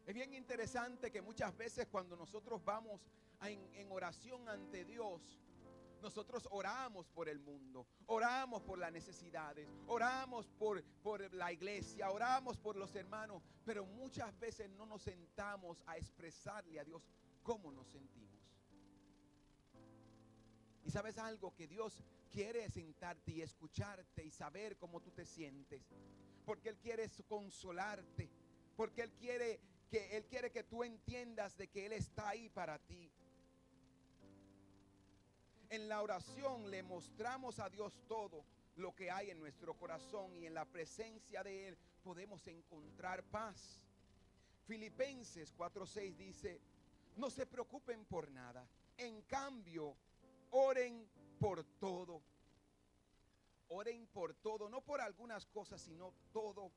Es 0.06 0.14
bien 0.14 0.34
interesante 0.34 1.10
que 1.10 1.22
muchas 1.22 1.56
veces 1.56 1.86
cuando 1.86 2.16
nosotros 2.16 2.64
vamos 2.64 3.00
en, 3.42 3.68
en 3.74 3.92
oración 3.92 4.48
ante 4.48 4.84
Dios, 4.84 5.38
nosotros 6.02 6.48
oramos 6.50 7.08
por 7.08 7.28
el 7.28 7.38
mundo, 7.38 7.86
oramos 8.06 8.62
por 8.62 8.78
las 8.78 8.92
necesidades, 8.92 9.68
oramos 9.86 10.48
por, 10.58 10.82
por 11.02 11.32
la 11.34 11.52
iglesia, 11.52 12.10
oramos 12.10 12.56
por 12.58 12.76
los 12.76 12.94
hermanos, 12.94 13.42
pero 13.64 13.84
muchas 13.84 14.38
veces 14.38 14.70
no 14.70 14.86
nos 14.86 15.02
sentamos 15.02 15.82
a 15.86 15.96
expresarle 15.96 16.80
a 16.80 16.84
Dios 16.84 17.08
cómo 17.42 17.72
nos 17.72 17.88
sentimos. 17.88 18.40
Y 20.84 20.90
sabes 20.90 21.18
algo 21.18 21.54
que 21.54 21.66
Dios 21.66 22.02
quiere 22.30 22.68
sentarte 22.70 23.32
y 23.32 23.42
escucharte 23.42 24.24
y 24.24 24.30
saber 24.30 24.76
cómo 24.76 25.00
tú 25.00 25.10
te 25.10 25.26
sientes, 25.26 25.82
porque 26.44 26.70
Él 26.70 26.78
quiere 26.78 27.08
consolarte, 27.28 28.30
porque 28.76 29.02
Él 29.02 29.12
quiere 29.12 29.60
que 29.90 30.16
Él 30.16 30.24
quiere 30.26 30.50
que 30.50 30.62
tú 30.62 30.84
entiendas 30.84 31.56
de 31.56 31.68
que 31.68 31.86
Él 31.86 31.92
está 31.92 32.28
ahí 32.28 32.48
para 32.48 32.78
ti. 32.78 33.10
En 35.70 35.88
la 35.88 36.02
oración 36.02 36.68
le 36.68 36.82
mostramos 36.82 37.60
a 37.60 37.70
Dios 37.70 38.02
todo 38.08 38.44
lo 38.74 38.92
que 38.92 39.08
hay 39.08 39.30
en 39.30 39.38
nuestro 39.38 39.74
corazón 39.74 40.36
y 40.36 40.46
en 40.46 40.54
la 40.54 40.64
presencia 40.64 41.44
de 41.44 41.68
Él 41.68 41.78
podemos 42.02 42.44
encontrar 42.48 43.22
paz. 43.22 43.80
Filipenses 44.66 45.54
4:6 45.56 46.16
dice, 46.16 46.60
no 47.16 47.30
se 47.30 47.46
preocupen 47.46 48.04
por 48.04 48.30
nada, 48.32 48.66
en 48.98 49.22
cambio, 49.22 49.96
oren 50.50 51.08
por 51.38 51.62
todo. 51.78 52.20
Oren 53.68 54.08
por 54.08 54.34
todo, 54.34 54.68
no 54.68 54.80
por 54.80 55.00
algunas 55.00 55.46
cosas, 55.46 55.80
sino 55.80 56.12
todo. 56.32 56.72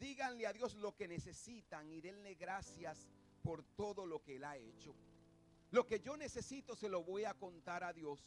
Díganle 0.00 0.46
a 0.46 0.54
Dios 0.54 0.74
lo 0.76 0.96
que 0.96 1.06
necesitan 1.06 1.92
y 1.92 2.00
denle 2.00 2.34
gracias 2.34 3.06
por 3.42 3.62
todo 3.76 4.06
lo 4.06 4.22
que 4.22 4.36
Él 4.36 4.44
ha 4.44 4.56
hecho. 4.56 4.94
Lo 5.70 5.86
que 5.86 6.00
yo 6.00 6.16
necesito 6.16 6.74
se 6.74 6.88
lo 6.88 7.02
voy 7.02 7.24
a 7.24 7.34
contar 7.34 7.84
a 7.84 7.92
Dios. 7.92 8.24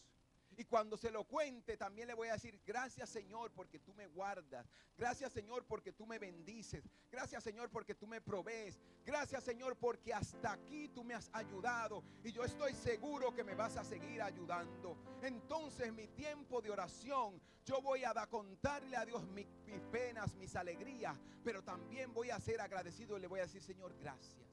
Y 0.58 0.66
cuando 0.66 0.98
se 0.98 1.12
lo 1.12 1.24
cuente, 1.24 1.78
también 1.78 2.08
le 2.08 2.14
voy 2.14 2.28
a 2.28 2.34
decir, 2.34 2.60
gracias 2.66 3.10
Señor 3.10 3.52
porque 3.54 3.80
tú 3.80 3.94
me 3.94 4.08
guardas. 4.08 4.70
Gracias 4.98 5.32
Señor 5.32 5.66
porque 5.66 5.94
tú 5.94 6.06
me 6.06 6.20
bendices. 6.20 6.90
Gracias 7.10 7.44
Señor 7.44 7.70
porque 7.70 7.96
tú 7.96 8.06
me 8.06 8.22
provees. 8.22 8.80
Gracias 9.06 9.44
Señor 9.44 9.78
porque 9.78 10.14
hasta 10.14 10.52
aquí 10.52 10.90
tú 10.90 11.04
me 11.04 11.14
has 11.14 11.30
ayudado. 11.34 12.04
Y 12.24 12.32
yo 12.32 12.44
estoy 12.44 12.74
seguro 12.74 13.34
que 13.34 13.44
me 13.44 13.56
vas 13.56 13.78
a 13.78 13.84
seguir 13.84 14.22
ayudando. 14.22 14.98
Entonces 15.22 15.94
mi 15.94 16.08
tiempo 16.10 16.62
de 16.62 16.70
oración, 16.70 17.42
yo 17.66 17.82
voy 17.82 18.04
a 18.04 18.14
contarle 18.28 18.98
a 18.98 19.06
Dios 19.06 19.26
mis, 19.30 19.48
mis 19.66 19.82
penas, 19.84 20.36
mis 20.36 20.56
alegrías. 20.56 21.18
Pero 21.44 21.64
también 21.64 22.14
voy 22.14 22.30
a 22.30 22.40
ser 22.40 22.60
agradecido 22.60 23.18
y 23.18 23.22
le 23.22 23.28
voy 23.28 23.40
a 23.40 23.44
decir, 23.44 23.64
Señor, 23.64 23.96
gracias. 23.98 24.51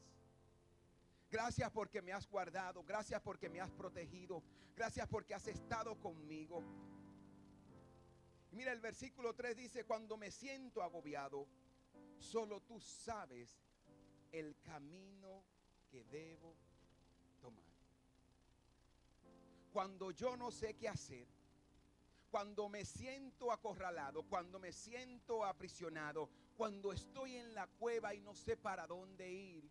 Gracias 1.31 1.71
porque 1.71 2.01
me 2.01 2.13
has 2.13 2.27
guardado. 2.27 2.83
Gracias 2.85 3.21
porque 3.21 3.49
me 3.49 3.61
has 3.61 3.71
protegido. 3.71 4.43
Gracias 4.75 5.07
porque 5.09 5.35
has 5.35 5.47
estado 5.47 5.99
conmigo. 6.01 6.63
Mira, 8.53 8.73
el 8.73 8.81
versículo 8.81 9.35
3 9.35 9.57
dice, 9.57 9.85
cuando 9.85 10.17
me 10.17 10.31
siento 10.31 10.83
agobiado, 10.83 11.47
solo 12.19 12.61
tú 12.61 12.81
sabes 12.81 13.61
el 14.33 14.57
camino 14.63 15.45
que 15.91 16.05
debo 16.05 16.55
tomar. 17.41 17.65
Cuando 19.73 20.11
yo 20.13 20.37
no 20.37 20.51
sé 20.51 20.75
qué 20.75 20.89
hacer, 20.89 21.29
cuando 22.31 22.69
me 22.69 22.85
siento 22.85 23.53
acorralado, 23.53 24.23
cuando 24.25 24.59
me 24.59 24.73
siento 24.73 25.45
aprisionado, 25.45 26.29
cuando 26.57 26.93
estoy 26.93 27.37
en 27.37 27.55
la 27.55 27.67
cueva 27.67 28.15
y 28.15 28.21
no 28.21 28.35
sé 28.35 28.57
para 28.57 28.87
dónde 28.87 29.31
ir, 29.31 29.71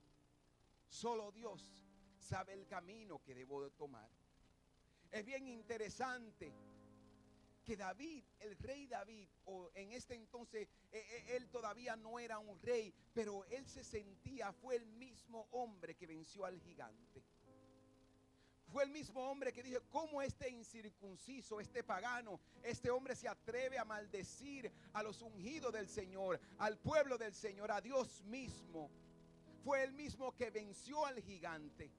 Solo 0.87 1.31
Dios 1.31 1.83
sabe 2.19 2.53
el 2.53 2.67
camino 2.67 3.21
que 3.23 3.35
debo 3.35 3.63
de 3.63 3.71
tomar. 3.71 4.09
Es 5.11 5.25
bien 5.25 5.47
interesante 5.47 6.53
que 7.63 7.75
David, 7.75 8.23
el 8.39 8.57
rey 8.59 8.87
David, 8.87 9.27
o 9.45 9.69
en 9.73 9.91
este 9.91 10.15
entonces 10.15 10.69
eh, 10.91 11.05
eh, 11.09 11.35
él 11.35 11.49
todavía 11.49 11.97
no 11.97 12.17
era 12.17 12.39
un 12.39 12.57
rey, 12.61 12.93
pero 13.13 13.43
él 13.45 13.67
se 13.67 13.83
sentía, 13.83 14.53
fue 14.53 14.75
el 14.75 14.85
mismo 14.85 15.47
hombre 15.51 15.95
que 15.95 16.07
venció 16.07 16.45
al 16.45 16.57
gigante. 16.61 17.23
Fue 18.67 18.83
el 18.83 18.89
mismo 18.89 19.21
hombre 19.29 19.53
que 19.53 19.63
dijo, 19.63 19.81
¿cómo 19.89 20.21
este 20.21 20.49
incircunciso, 20.49 21.59
este 21.59 21.83
pagano, 21.83 22.39
este 22.63 22.89
hombre 22.89 23.15
se 23.15 23.27
atreve 23.27 23.77
a 23.77 23.85
maldecir 23.85 24.71
a 24.93 25.03
los 25.03 25.21
ungidos 25.21 25.71
del 25.71 25.87
Señor, 25.87 26.39
al 26.59 26.77
pueblo 26.77 27.17
del 27.17 27.33
Señor, 27.33 27.71
a 27.71 27.79
Dios 27.79 28.23
mismo? 28.23 28.89
Fue 29.67 29.83
el 29.83 29.91
mismo 29.91 30.33
que 30.33 30.49
venció 30.49 31.05
al 31.05 31.19
gigante. 31.19 31.91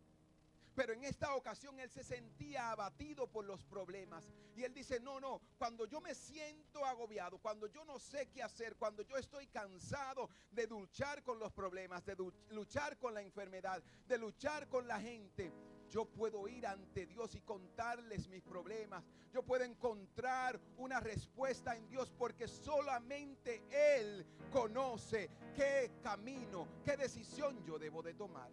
Pero 0.74 0.94
en 0.94 1.04
esta 1.04 1.34
ocasión 1.34 1.78
él 1.78 1.90
se 1.90 2.02
sentía 2.02 2.70
abatido 2.70 3.26
por 3.26 3.44
los 3.44 3.62
problemas. 3.66 4.26
Y 4.56 4.64
él 4.64 4.72
dice, 4.72 5.00
no, 5.00 5.20
no, 5.20 5.42
cuando 5.58 5.84
yo 5.84 6.00
me 6.00 6.14
siento 6.14 6.82
agobiado, 6.86 7.36
cuando 7.36 7.66
yo 7.66 7.84
no 7.84 7.98
sé 7.98 8.30
qué 8.30 8.42
hacer, 8.42 8.76
cuando 8.76 9.02
yo 9.02 9.18
estoy 9.18 9.48
cansado 9.48 10.30
de 10.50 10.66
luchar 10.66 11.22
con 11.22 11.38
los 11.38 11.52
problemas, 11.52 12.06
de 12.06 12.16
luchar 12.52 12.96
con 12.96 13.12
la 13.12 13.20
enfermedad, 13.20 13.82
de 14.06 14.16
luchar 14.16 14.66
con 14.68 14.88
la 14.88 14.98
gente, 14.98 15.52
yo 15.90 16.04
puedo 16.04 16.46
ir 16.48 16.66
ante 16.66 17.06
Dios 17.06 17.34
y 17.34 17.40
contarles 17.40 18.28
mis 18.28 18.42
problemas. 18.42 19.04
Yo 19.32 19.42
puedo 19.42 19.64
encontrar 19.64 20.60
una 20.76 21.00
respuesta 21.00 21.76
en 21.76 21.88
Dios 21.88 22.12
porque 22.16 22.46
solamente 22.46 23.62
Él 23.70 24.24
conoce 24.52 25.30
qué 25.54 25.92
camino, 26.02 26.68
qué 26.84 26.96
decisión 26.96 27.64
yo 27.64 27.78
debo 27.78 28.02
de 28.02 28.14
tomar. 28.14 28.50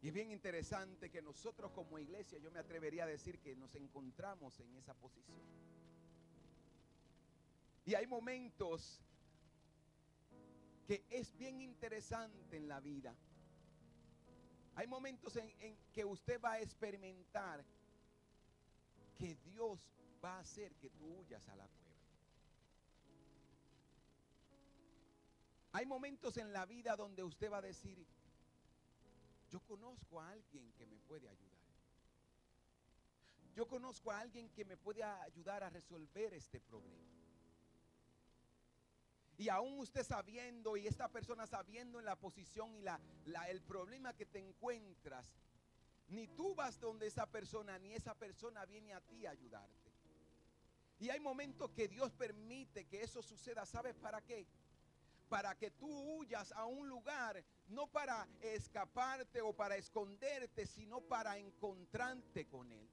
Y 0.00 0.08
es 0.08 0.14
bien 0.14 0.30
interesante 0.30 1.10
que 1.10 1.20
nosotros 1.20 1.72
como 1.72 1.98
iglesia, 1.98 2.38
yo 2.38 2.50
me 2.50 2.60
atrevería 2.60 3.04
a 3.04 3.06
decir 3.06 3.40
que 3.40 3.56
nos 3.56 3.74
encontramos 3.74 4.60
en 4.60 4.74
esa 4.76 4.94
posición. 4.94 5.40
Y 7.84 7.94
hay 7.94 8.06
momentos 8.06 9.02
que 10.86 11.04
es 11.10 11.36
bien 11.36 11.60
interesante 11.60 12.56
en 12.56 12.68
la 12.68 12.80
vida 12.80 13.14
hay 14.78 14.86
momentos 14.86 15.34
en, 15.34 15.76
que 15.92 16.04
usted 16.04 16.40
va 16.40 16.52
a 16.52 16.60
experimentar 16.60 17.64
que 19.18 19.34
Dios 19.34 19.80
va 20.24 20.36
a 20.36 20.38
hacer 20.38 20.72
que 20.76 20.88
tú 20.90 21.04
huyas 21.18 21.42
a 21.48 21.56
la 21.56 21.66
cueva. 21.66 21.96
Hay 25.72 25.84
momentos 25.84 26.36
en 26.36 26.52
la 26.52 26.64
vida 26.64 26.94
donde 26.94 27.24
usted 27.24 27.50
va 27.50 27.58
a 27.58 27.62
decir, 27.62 28.06
yo 29.50 29.58
conozco 29.66 30.20
a 30.20 30.30
alguien 30.30 30.72
que 30.74 30.86
me 30.86 31.00
puede 31.08 31.28
ayudar. 31.28 31.58
Yo 33.56 33.66
conozco 33.66 34.12
a 34.12 34.20
alguien 34.20 34.48
que 34.50 34.64
me 34.64 34.76
puede 34.76 35.02
ayudar 35.02 35.64
a 35.64 35.70
resolver 35.70 36.34
este 36.34 36.60
problema. 36.60 37.17
Y 39.38 39.48
aún 39.50 39.78
usted 39.78 40.04
sabiendo 40.04 40.76
y 40.76 40.88
esta 40.88 41.08
persona 41.08 41.46
sabiendo 41.46 42.00
en 42.00 42.04
la 42.04 42.16
posición 42.16 42.74
y 42.74 42.82
la, 42.82 43.00
el 43.48 43.62
problema 43.62 44.12
que 44.12 44.26
te 44.26 44.40
encuentras, 44.40 45.24
ni 46.08 46.26
tú 46.26 46.56
vas 46.56 46.80
donde 46.80 47.06
esa 47.06 47.24
persona, 47.26 47.78
ni 47.78 47.94
esa 47.94 48.14
persona 48.14 48.66
viene 48.66 48.92
a 48.92 49.00
ti 49.00 49.26
a 49.26 49.30
ayudarte. 49.30 49.92
Y 50.98 51.10
hay 51.10 51.20
momentos 51.20 51.70
que 51.70 51.86
Dios 51.86 52.12
permite 52.12 52.86
que 52.86 53.02
eso 53.02 53.22
suceda. 53.22 53.64
¿Sabes 53.64 53.94
para 53.94 54.20
qué? 54.22 54.44
Para 55.28 55.54
que 55.54 55.70
tú 55.70 55.86
huyas 55.86 56.50
a 56.52 56.64
un 56.64 56.88
lugar, 56.88 57.44
no 57.68 57.86
para 57.86 58.26
escaparte 58.40 59.40
o 59.40 59.52
para 59.52 59.76
esconderte, 59.76 60.66
sino 60.66 61.00
para 61.00 61.38
encontrarte 61.38 62.46
con 62.46 62.72
Él. 62.72 62.88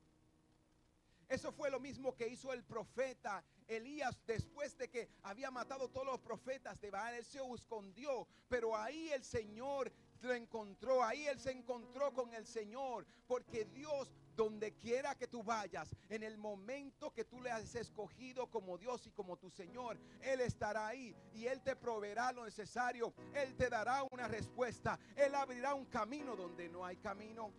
Eso 1.30 1.52
fue 1.52 1.70
lo 1.70 1.80
mismo 1.80 2.16
que 2.16 2.28
hizo 2.28 2.54
el 2.54 2.64
profeta 2.64 3.44
Elías 3.68 4.18
después 4.26 4.78
de 4.78 4.90
que 4.90 5.10
había 5.24 5.52
matado 5.52 5.90
todos 5.90 6.06
los 6.06 6.20
profetas 6.20 6.80
de 6.82 6.92
Baal. 6.92 7.16
Él 7.16 7.26
se 7.26 7.40
escondió, 7.54 8.28
pero 8.48 8.76
ahí 8.76 9.10
el 9.12 9.24
Señor 9.24 9.92
lo 10.22 10.34
encontró, 10.34 11.04
ahí 11.04 11.28
él 11.28 11.40
se 11.40 11.52
encontró 11.52 12.14
con 12.14 12.34
el 12.34 12.46
Señor, 12.46 13.06
porque 13.28 13.66
Dios 13.66 14.12
donde 14.36 14.74
quiera 14.74 15.16
que 15.16 15.28
tú 15.28 15.44
vayas, 15.44 15.96
en 16.10 16.24
el 16.24 16.38
momento 16.38 17.14
que 17.14 17.24
tú 17.24 17.42
le 17.42 17.52
has 17.52 17.74
escogido 17.76 18.48
como 18.48 18.78
Dios 18.78 19.06
y 19.08 19.12
como 19.12 19.38
tu 19.38 19.50
Señor, 19.50 19.98
Él 20.22 20.42
estará 20.42 20.88
ahí 20.88 21.16
y 21.34 21.46
Él 21.46 21.62
te 21.62 21.76
proveerá 21.76 22.34
lo 22.34 22.44
necesario, 22.44 23.14
Él 23.34 23.56
te 23.56 23.70
dará 23.70 24.04
una 24.12 24.28
respuesta, 24.28 25.00
Él 25.16 25.34
abrirá 25.36 25.74
un 25.74 25.86
camino 25.86 26.36
donde 26.36 26.68
no 26.68 26.86
hay 26.86 26.98
camino. 26.98 27.52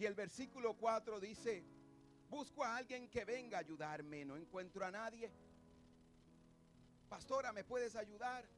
Y 0.00 0.06
el 0.06 0.14
versículo 0.14 0.72
4 0.78 1.20
dice, 1.20 1.62
busco 2.30 2.64
a 2.64 2.78
alguien 2.78 3.10
que 3.10 3.22
venga 3.26 3.58
a 3.58 3.60
ayudarme, 3.60 4.24
no 4.24 4.34
encuentro 4.38 4.82
a 4.82 4.90
nadie. 4.90 5.30
Pastora, 7.06 7.52
¿me 7.52 7.64
puedes 7.64 7.94
ayudar? 7.96 8.48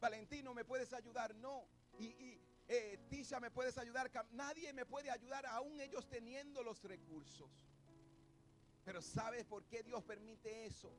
Valentino, 0.00 0.54
¿me 0.54 0.64
puedes 0.64 0.92
ayudar? 0.92 1.34
No. 1.34 1.66
Y, 1.98 2.38
eh, 2.68 3.00
Tisha, 3.10 3.40
¿me 3.40 3.50
puedes 3.50 3.76
ayudar? 3.76 4.08
Nadie 4.30 4.72
me 4.72 4.86
puede 4.86 5.10
ayudar, 5.10 5.46
aún 5.46 5.80
ellos 5.80 6.08
teniendo 6.08 6.62
los 6.62 6.80
recursos. 6.84 7.50
Pero 8.84 9.02
¿sabes 9.02 9.44
por 9.46 9.64
qué 9.64 9.82
Dios 9.82 10.04
permite 10.04 10.64
eso? 10.64 10.94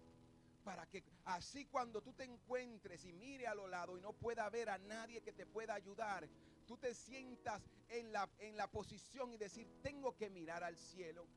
Para 0.66 0.86
que 0.88 1.06
así 1.24 1.64
cuando 1.68 2.02
tú 2.02 2.12
te 2.12 2.26
encuentres 2.26 3.06
y 3.06 3.14
mire 3.14 3.48
a 3.48 3.56
lo 3.56 3.66
lado 3.66 3.98
y 3.98 4.02
no 4.02 4.12
pueda 4.12 4.50
ver 4.50 4.70
a 4.70 4.78
nadie 4.78 5.22
que 5.22 5.32
te 5.32 5.46
pueda 5.46 5.74
ayudar, 5.74 6.28
tú 6.66 6.78
te 6.78 6.94
sientas 6.94 7.62
en 7.90 8.12
la, 8.12 8.30
en 8.40 8.58
la 8.58 8.68
posición 8.68 9.32
y 9.34 9.38
decir, 9.38 9.68
tengo 9.82 10.16
que 10.16 10.30
mirar 10.30 10.64
al 10.64 10.78
cielo. 10.78 11.28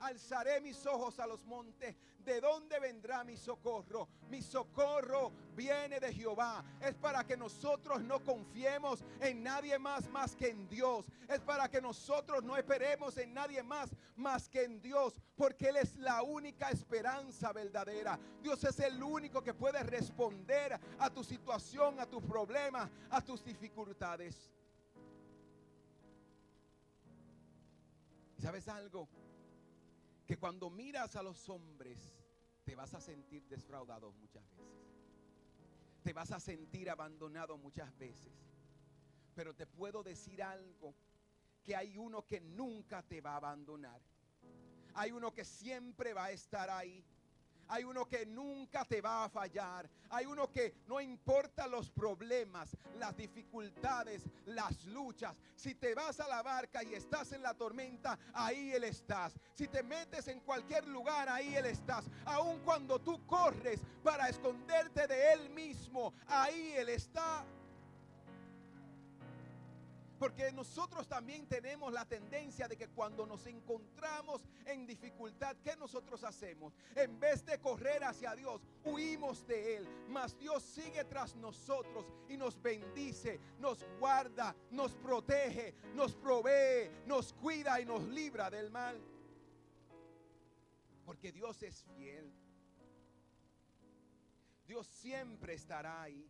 Alzaré 0.00 0.60
mis 0.60 0.84
ojos 0.86 1.18
a 1.18 1.26
los 1.26 1.44
montes. 1.44 1.96
¿De 2.24 2.40
dónde 2.40 2.78
vendrá 2.78 3.24
mi 3.24 3.36
socorro? 3.36 4.08
Mi 4.28 4.42
socorro 4.42 5.32
viene 5.54 5.98
de 5.98 6.12
Jehová. 6.12 6.62
Es 6.80 6.94
para 6.94 7.24
que 7.24 7.36
nosotros 7.36 8.02
no 8.02 8.22
confiemos 8.22 9.02
en 9.20 9.42
nadie 9.42 9.78
más 9.78 10.08
más 10.10 10.36
que 10.36 10.48
en 10.48 10.68
Dios. 10.68 11.06
Es 11.28 11.40
para 11.40 11.68
que 11.68 11.80
nosotros 11.80 12.44
no 12.44 12.56
esperemos 12.56 13.16
en 13.16 13.32
nadie 13.32 13.62
más 13.62 13.90
más 14.16 14.48
que 14.48 14.64
en 14.64 14.80
Dios. 14.80 15.20
Porque 15.36 15.68
Él 15.68 15.76
es 15.76 15.96
la 15.96 16.22
única 16.22 16.70
esperanza 16.70 17.52
verdadera. 17.52 18.18
Dios 18.42 18.62
es 18.64 18.78
el 18.80 19.02
único 19.02 19.42
que 19.42 19.54
puede 19.54 19.82
responder 19.82 20.78
a 20.98 21.10
tu 21.10 21.24
situación, 21.24 21.98
a 21.98 22.06
tus 22.06 22.22
problemas, 22.22 22.90
a 23.10 23.20
tus 23.22 23.42
dificultades. 23.44 24.50
¿Sabes 28.38 28.68
algo? 28.68 29.08
Que 30.28 30.36
cuando 30.36 30.68
miras 30.68 31.16
a 31.16 31.22
los 31.22 31.48
hombres 31.48 31.98
te 32.62 32.74
vas 32.74 32.92
a 32.92 33.00
sentir 33.00 33.48
defraudado 33.48 34.12
muchas 34.12 34.44
veces. 34.50 34.76
Te 36.02 36.12
vas 36.12 36.32
a 36.32 36.38
sentir 36.38 36.90
abandonado 36.90 37.56
muchas 37.56 37.96
veces. 37.98 38.34
Pero 39.34 39.54
te 39.54 39.66
puedo 39.66 40.02
decir 40.02 40.42
algo, 40.42 40.94
que 41.64 41.74
hay 41.74 41.96
uno 41.96 42.26
que 42.26 42.42
nunca 42.42 43.02
te 43.02 43.22
va 43.22 43.32
a 43.32 43.36
abandonar. 43.36 44.02
Hay 44.92 45.12
uno 45.12 45.32
que 45.32 45.46
siempre 45.46 46.12
va 46.12 46.26
a 46.26 46.32
estar 46.32 46.68
ahí. 46.68 47.02
Hay 47.68 47.84
uno 47.84 48.06
que 48.06 48.26
nunca 48.26 48.84
te 48.84 49.00
va 49.00 49.24
a 49.24 49.28
fallar. 49.28 49.88
Hay 50.10 50.26
uno 50.26 50.50
que 50.50 50.74
no 50.86 51.00
importa 51.00 51.66
los 51.66 51.90
problemas, 51.90 52.76
las 52.98 53.16
dificultades, 53.16 54.24
las 54.46 54.84
luchas. 54.86 55.36
Si 55.54 55.74
te 55.74 55.94
vas 55.94 56.18
a 56.20 56.28
la 56.28 56.42
barca 56.42 56.82
y 56.82 56.94
estás 56.94 57.32
en 57.32 57.42
la 57.42 57.54
tormenta, 57.54 58.18
ahí 58.32 58.72
Él 58.72 58.84
estás. 58.84 59.34
Si 59.54 59.68
te 59.68 59.82
metes 59.82 60.28
en 60.28 60.40
cualquier 60.40 60.86
lugar, 60.86 61.28
ahí 61.28 61.54
Él 61.56 61.66
estás. 61.66 62.06
Aun 62.24 62.60
cuando 62.60 62.98
tú 63.00 63.24
corres 63.26 63.80
para 64.02 64.28
esconderte 64.28 65.06
de 65.06 65.32
Él 65.32 65.50
mismo, 65.50 66.14
ahí 66.26 66.72
Él 66.76 66.88
está. 66.88 67.44
Porque 70.18 70.50
nosotros 70.50 71.06
también 71.06 71.46
tenemos 71.46 71.92
la 71.92 72.04
tendencia 72.04 72.66
de 72.66 72.76
que 72.76 72.88
cuando 72.88 73.24
nos 73.24 73.46
encontramos 73.46 74.42
en 74.66 74.86
dificultad, 74.86 75.56
¿qué 75.62 75.76
nosotros 75.76 76.24
hacemos? 76.24 76.74
En 76.96 77.20
vez 77.20 77.44
de 77.46 77.60
correr 77.60 78.02
hacia 78.02 78.34
Dios, 78.34 78.60
huimos 78.84 79.46
de 79.46 79.76
Él. 79.76 79.88
Mas 80.08 80.36
Dios 80.36 80.62
sigue 80.62 81.04
tras 81.04 81.36
nosotros 81.36 82.06
y 82.28 82.36
nos 82.36 82.60
bendice, 82.60 83.38
nos 83.60 83.84
guarda, 84.00 84.56
nos 84.72 84.94
protege, 84.96 85.74
nos 85.94 86.14
provee, 86.14 86.90
nos 87.06 87.32
cuida 87.32 87.80
y 87.80 87.84
nos 87.84 88.02
libra 88.08 88.50
del 88.50 88.70
mal. 88.70 89.00
Porque 91.06 91.30
Dios 91.30 91.62
es 91.62 91.84
fiel. 91.84 92.32
Dios 94.66 94.86
siempre 94.86 95.54
estará 95.54 96.02
ahí. 96.02 96.28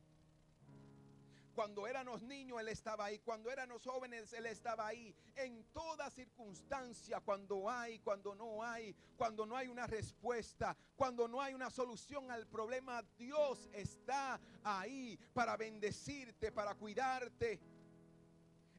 Cuando 1.58 1.88
éramos 1.88 2.22
niños, 2.22 2.60
Él 2.60 2.68
estaba 2.68 3.06
ahí. 3.06 3.18
Cuando 3.18 3.50
éramos 3.50 3.82
jóvenes, 3.84 4.32
Él 4.32 4.46
estaba 4.46 4.86
ahí. 4.86 5.12
En 5.34 5.64
toda 5.72 6.08
circunstancia, 6.08 7.18
cuando 7.18 7.68
hay, 7.68 7.98
cuando 7.98 8.32
no 8.36 8.62
hay, 8.62 8.94
cuando 9.16 9.44
no 9.44 9.56
hay 9.56 9.66
una 9.66 9.84
respuesta, 9.88 10.76
cuando 10.94 11.26
no 11.26 11.42
hay 11.42 11.54
una 11.54 11.68
solución 11.68 12.30
al 12.30 12.46
problema, 12.46 13.02
Dios 13.18 13.68
está 13.72 14.40
ahí 14.62 15.18
para 15.34 15.56
bendecirte, 15.56 16.52
para 16.52 16.76
cuidarte. 16.76 17.58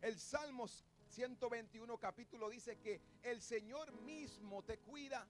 El 0.02 0.18
Salmo 0.18 0.66
121 1.10 1.98
capítulo 1.98 2.50
dice 2.50 2.78
que 2.78 3.02
el 3.24 3.42
Señor 3.42 3.92
mismo 3.92 4.64
te 4.64 4.78
cuida. 4.78 5.28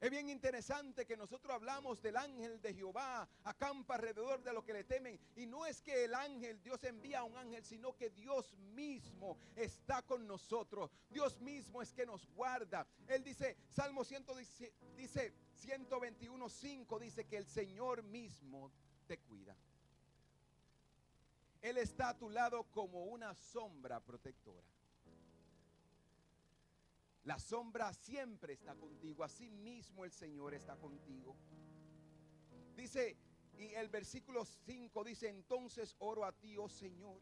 Es 0.00 0.10
bien 0.10 0.28
interesante 0.28 1.04
que 1.06 1.16
nosotros 1.16 1.52
hablamos 1.52 2.00
del 2.00 2.16
ángel 2.16 2.60
de 2.60 2.72
Jehová, 2.72 3.28
acampa 3.42 3.96
alrededor 3.96 4.42
de 4.44 4.52
lo 4.52 4.64
que 4.64 4.72
le 4.72 4.84
temen. 4.84 5.18
Y 5.34 5.46
no 5.46 5.66
es 5.66 5.82
que 5.82 6.04
el 6.04 6.14
ángel, 6.14 6.62
Dios 6.62 6.84
envía 6.84 7.20
a 7.20 7.24
un 7.24 7.36
ángel, 7.36 7.64
sino 7.64 7.96
que 7.96 8.10
Dios 8.10 8.54
mismo 8.74 9.36
está 9.56 10.02
con 10.02 10.24
nosotros. 10.24 10.92
Dios 11.10 11.40
mismo 11.40 11.82
es 11.82 11.92
que 11.92 12.06
nos 12.06 12.24
guarda. 12.28 12.86
Él 13.08 13.24
dice, 13.24 13.56
Salmo 13.70 14.04
100, 14.04 14.24
dice 14.96 15.34
121, 15.56 16.48
5, 16.48 16.98
dice 17.00 17.24
que 17.26 17.36
el 17.36 17.46
Señor 17.46 18.04
mismo 18.04 18.70
te 19.08 19.18
cuida. 19.18 19.56
Él 21.60 21.76
está 21.76 22.10
a 22.10 22.18
tu 22.18 22.30
lado 22.30 22.62
como 22.70 23.06
una 23.06 23.34
sombra 23.34 23.98
protectora. 23.98 24.62
La 27.24 27.38
sombra 27.38 27.92
siempre 27.92 28.54
está 28.54 28.74
contigo. 28.74 29.24
Así 29.24 29.50
mismo 29.50 30.04
el 30.04 30.12
Señor 30.12 30.54
está 30.54 30.76
contigo. 30.76 31.36
Dice, 32.76 33.16
y 33.58 33.74
el 33.74 33.88
versículo 33.88 34.44
5 34.44 35.04
dice, 35.04 35.28
entonces 35.28 35.96
oro 35.98 36.24
a 36.24 36.32
ti, 36.32 36.56
oh 36.56 36.68
Señor. 36.68 37.20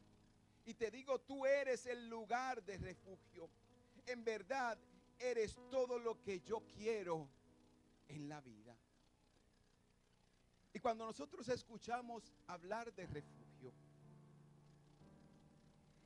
Y 0.67 0.75
te 0.75 0.91
digo, 0.91 1.21
tú 1.21 1.47
eres 1.47 1.87
el 1.87 2.09
lugar 2.09 2.63
de 2.65 2.77
refugio. 2.77 3.49
En 4.05 4.25
verdad, 4.25 4.79
eres 5.19 5.59
todo 5.71 5.99
lo 5.99 6.21
que 6.23 6.41
yo 6.41 6.61
quiero 6.75 7.29
en 8.09 8.29
la 8.29 8.41
vida. 8.41 8.77
Y 10.73 10.79
cuando 10.79 11.07
nosotros 11.07 11.49
escuchamos 11.49 12.35
hablar 12.47 12.93
de 12.93 13.07
refugio, 13.07 13.73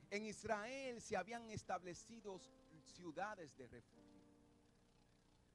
en 0.09 0.25
Israel 0.25 1.01
se 1.01 1.17
habían 1.17 1.49
establecido 1.49 2.39
ciudades 2.81 3.55
de 3.57 3.67
refugio. 3.67 4.21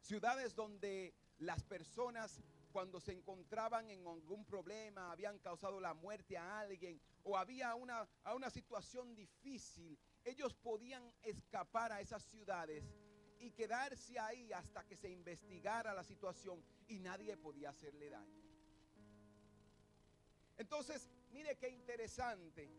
Ciudades 0.00 0.54
donde 0.54 1.14
las 1.38 1.64
personas 1.64 2.40
cuando 2.76 3.00
se 3.00 3.12
encontraban 3.12 3.88
en 3.88 4.06
algún 4.06 4.44
problema, 4.44 5.10
habían 5.10 5.38
causado 5.38 5.80
la 5.80 5.94
muerte 5.94 6.36
a 6.36 6.60
alguien 6.60 7.00
o 7.24 7.38
había 7.38 7.74
una, 7.74 8.06
a 8.22 8.34
una 8.34 8.50
situación 8.50 9.14
difícil, 9.14 9.98
ellos 10.22 10.52
podían 10.52 11.10
escapar 11.22 11.90
a 11.90 12.02
esas 12.02 12.22
ciudades 12.24 12.84
y 13.38 13.50
quedarse 13.52 14.18
ahí 14.18 14.52
hasta 14.52 14.84
que 14.84 14.94
se 14.94 15.08
investigara 15.08 15.94
la 15.94 16.04
situación 16.04 16.62
y 16.86 16.98
nadie 16.98 17.34
podía 17.38 17.70
hacerle 17.70 18.10
daño. 18.10 18.44
Entonces, 20.58 21.08
mire 21.30 21.56
qué 21.56 21.70
interesante 21.70 22.70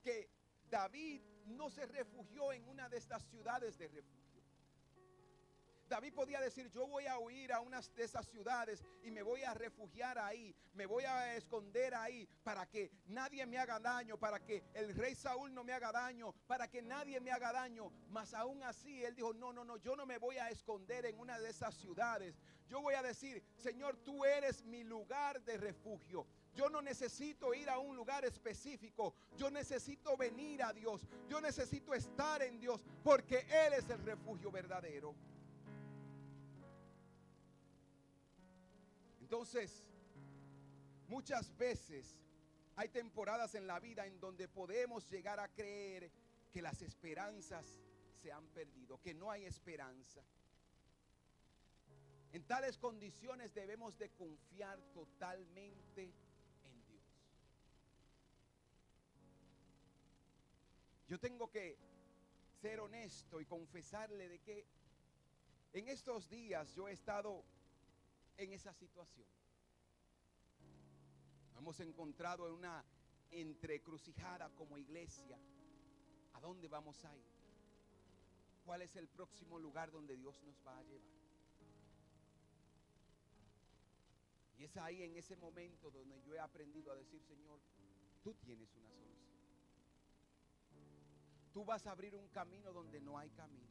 que 0.00 0.30
David 0.72 1.20
no 1.44 1.68
se 1.68 1.84
refugió 1.84 2.50
en 2.50 2.66
una 2.66 2.88
de 2.88 2.96
estas 2.96 3.22
ciudades 3.24 3.76
de 3.76 3.88
refugio. 3.88 4.42
David 5.86 6.14
podía 6.14 6.40
decir, 6.40 6.70
yo 6.70 6.86
voy 6.86 7.04
a 7.04 7.18
huir 7.18 7.52
a 7.52 7.60
una 7.60 7.82
de 7.82 8.04
esas 8.04 8.26
ciudades 8.26 8.82
y 9.02 9.10
me 9.10 9.22
voy 9.22 9.42
a 9.42 9.52
refugiar 9.52 10.18
ahí, 10.18 10.56
me 10.72 10.86
voy 10.86 11.04
a 11.04 11.36
esconder 11.36 11.94
ahí 11.94 12.26
para 12.42 12.64
que 12.64 12.90
nadie 13.08 13.44
me 13.44 13.58
haga 13.58 13.78
daño, 13.78 14.16
para 14.16 14.42
que 14.42 14.64
el 14.72 14.94
rey 14.94 15.14
Saúl 15.14 15.52
no 15.52 15.62
me 15.62 15.74
haga 15.74 15.92
daño, 15.92 16.32
para 16.46 16.70
que 16.70 16.80
nadie 16.80 17.20
me 17.20 17.30
haga 17.30 17.52
daño. 17.52 17.92
Mas 18.08 18.32
aún 18.32 18.62
así, 18.62 19.04
él 19.04 19.14
dijo, 19.14 19.34
no, 19.34 19.52
no, 19.52 19.66
no, 19.66 19.76
yo 19.76 19.94
no 19.94 20.06
me 20.06 20.16
voy 20.16 20.38
a 20.38 20.48
esconder 20.48 21.04
en 21.04 21.18
una 21.18 21.38
de 21.38 21.50
esas 21.50 21.74
ciudades. 21.74 22.40
Yo 22.66 22.80
voy 22.80 22.94
a 22.94 23.02
decir, 23.02 23.44
Señor, 23.58 23.98
tú 23.98 24.24
eres 24.24 24.64
mi 24.64 24.84
lugar 24.84 25.42
de 25.42 25.58
refugio. 25.58 26.26
Yo 26.54 26.68
no 26.68 26.82
necesito 26.82 27.54
ir 27.54 27.70
a 27.70 27.78
un 27.78 27.96
lugar 27.96 28.24
específico. 28.24 29.14
Yo 29.36 29.50
necesito 29.50 30.16
venir 30.16 30.62
a 30.62 30.72
Dios. 30.72 31.06
Yo 31.28 31.40
necesito 31.40 31.94
estar 31.94 32.42
en 32.42 32.60
Dios 32.60 32.84
porque 33.02 33.46
Él 33.48 33.72
es 33.74 33.88
el 33.88 34.02
refugio 34.04 34.50
verdadero. 34.50 35.14
Entonces, 39.20 39.82
muchas 41.08 41.56
veces 41.56 42.18
hay 42.76 42.88
temporadas 42.88 43.54
en 43.54 43.66
la 43.66 43.80
vida 43.80 44.06
en 44.06 44.20
donde 44.20 44.46
podemos 44.46 45.08
llegar 45.10 45.40
a 45.40 45.48
creer 45.48 46.10
que 46.52 46.60
las 46.60 46.82
esperanzas 46.82 47.80
se 48.20 48.30
han 48.30 48.46
perdido, 48.48 49.00
que 49.00 49.14
no 49.14 49.30
hay 49.30 49.46
esperanza. 49.46 50.22
En 52.32 52.44
tales 52.44 52.78
condiciones 52.78 53.52
debemos 53.54 53.98
de 53.98 54.10
confiar 54.10 54.78
totalmente 54.94 56.02
en 56.02 56.12
Yo 61.12 61.20
tengo 61.20 61.50
que 61.50 61.76
ser 62.62 62.80
honesto 62.80 63.38
y 63.38 63.44
confesarle 63.44 64.30
de 64.30 64.38
que 64.38 64.66
en 65.74 65.88
estos 65.88 66.26
días 66.30 66.74
yo 66.74 66.88
he 66.88 66.92
estado 66.92 67.44
en 68.38 68.50
esa 68.54 68.72
situación. 68.72 69.28
hemos 71.58 71.78
encontrado 71.80 72.48
en 72.48 72.54
una 72.54 72.82
entrecrucijada 73.30 74.48
como 74.56 74.78
iglesia. 74.78 75.38
¿A 76.32 76.40
dónde 76.40 76.66
vamos 76.66 77.04
a 77.04 77.14
ir? 77.14 77.30
¿Cuál 78.64 78.80
es 78.80 78.96
el 78.96 79.06
próximo 79.06 79.58
lugar 79.58 79.90
donde 79.90 80.16
Dios 80.16 80.42
nos 80.44 80.58
va 80.66 80.78
a 80.78 80.82
llevar? 80.82 81.12
Y 84.56 84.64
es 84.64 84.74
ahí 84.78 85.02
en 85.02 85.14
ese 85.14 85.36
momento 85.36 85.90
donde 85.90 86.22
yo 86.22 86.34
he 86.34 86.38
aprendido 86.38 86.90
a 86.90 86.96
decir, 86.96 87.20
Señor, 87.20 87.60
tú 88.24 88.32
tienes 88.32 88.74
una 88.76 88.88
solución. 88.88 89.11
Tú 91.52 91.64
vas 91.64 91.86
a 91.86 91.92
abrir 91.92 92.14
un 92.14 92.28
camino 92.28 92.72
donde 92.72 93.00
no 93.00 93.18
hay 93.18 93.30
camino. 93.30 93.68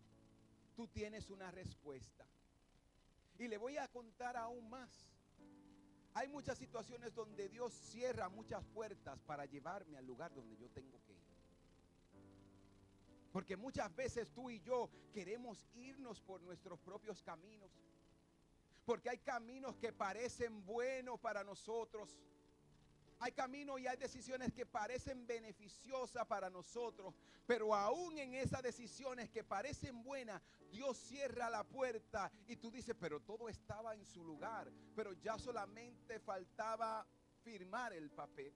Tú 0.75 0.87
tienes 0.87 1.29
una 1.29 1.51
respuesta. 1.51 2.25
Y 3.37 3.47
le 3.47 3.57
voy 3.57 3.77
a 3.77 3.87
contar 3.87 4.37
aún 4.37 4.69
más. 4.69 5.07
Hay 6.13 6.27
muchas 6.27 6.57
situaciones 6.57 7.13
donde 7.13 7.49
Dios 7.49 7.73
cierra 7.73 8.29
muchas 8.29 8.63
puertas 8.65 9.19
para 9.21 9.45
llevarme 9.45 9.97
al 9.97 10.05
lugar 10.05 10.33
donde 10.33 10.57
yo 10.57 10.69
tengo 10.69 11.01
que 11.05 11.13
ir. 11.13 11.31
Porque 13.31 13.55
muchas 13.55 13.95
veces 13.95 14.29
tú 14.31 14.49
y 14.49 14.59
yo 14.59 14.89
queremos 15.13 15.65
irnos 15.73 16.19
por 16.19 16.41
nuestros 16.41 16.79
propios 16.79 17.23
caminos. 17.23 17.71
Porque 18.85 19.09
hay 19.09 19.19
caminos 19.19 19.77
que 19.77 19.93
parecen 19.93 20.65
buenos 20.65 21.19
para 21.19 21.43
nosotros. 21.43 22.17
Hay 23.23 23.33
caminos 23.33 23.79
y 23.79 23.85
hay 23.85 23.97
decisiones 23.97 24.51
que 24.51 24.65
parecen 24.65 25.27
beneficiosas 25.27 26.25
para 26.25 26.49
nosotros, 26.49 27.13
pero 27.45 27.75
aún 27.75 28.17
en 28.17 28.33
esas 28.33 28.63
decisiones 28.63 29.29
que 29.29 29.43
parecen 29.43 30.01
buenas, 30.01 30.41
Dios 30.71 30.97
cierra 30.97 31.47
la 31.47 31.63
puerta 31.63 32.31
y 32.47 32.55
tú 32.55 32.71
dices, 32.71 32.95
pero 32.99 33.19
todo 33.19 33.47
estaba 33.47 33.93
en 33.93 34.03
su 34.03 34.23
lugar, 34.23 34.71
pero 34.95 35.13
ya 35.13 35.37
solamente 35.37 36.19
faltaba 36.19 37.05
firmar 37.43 37.93
el 37.93 38.09
papel 38.09 38.55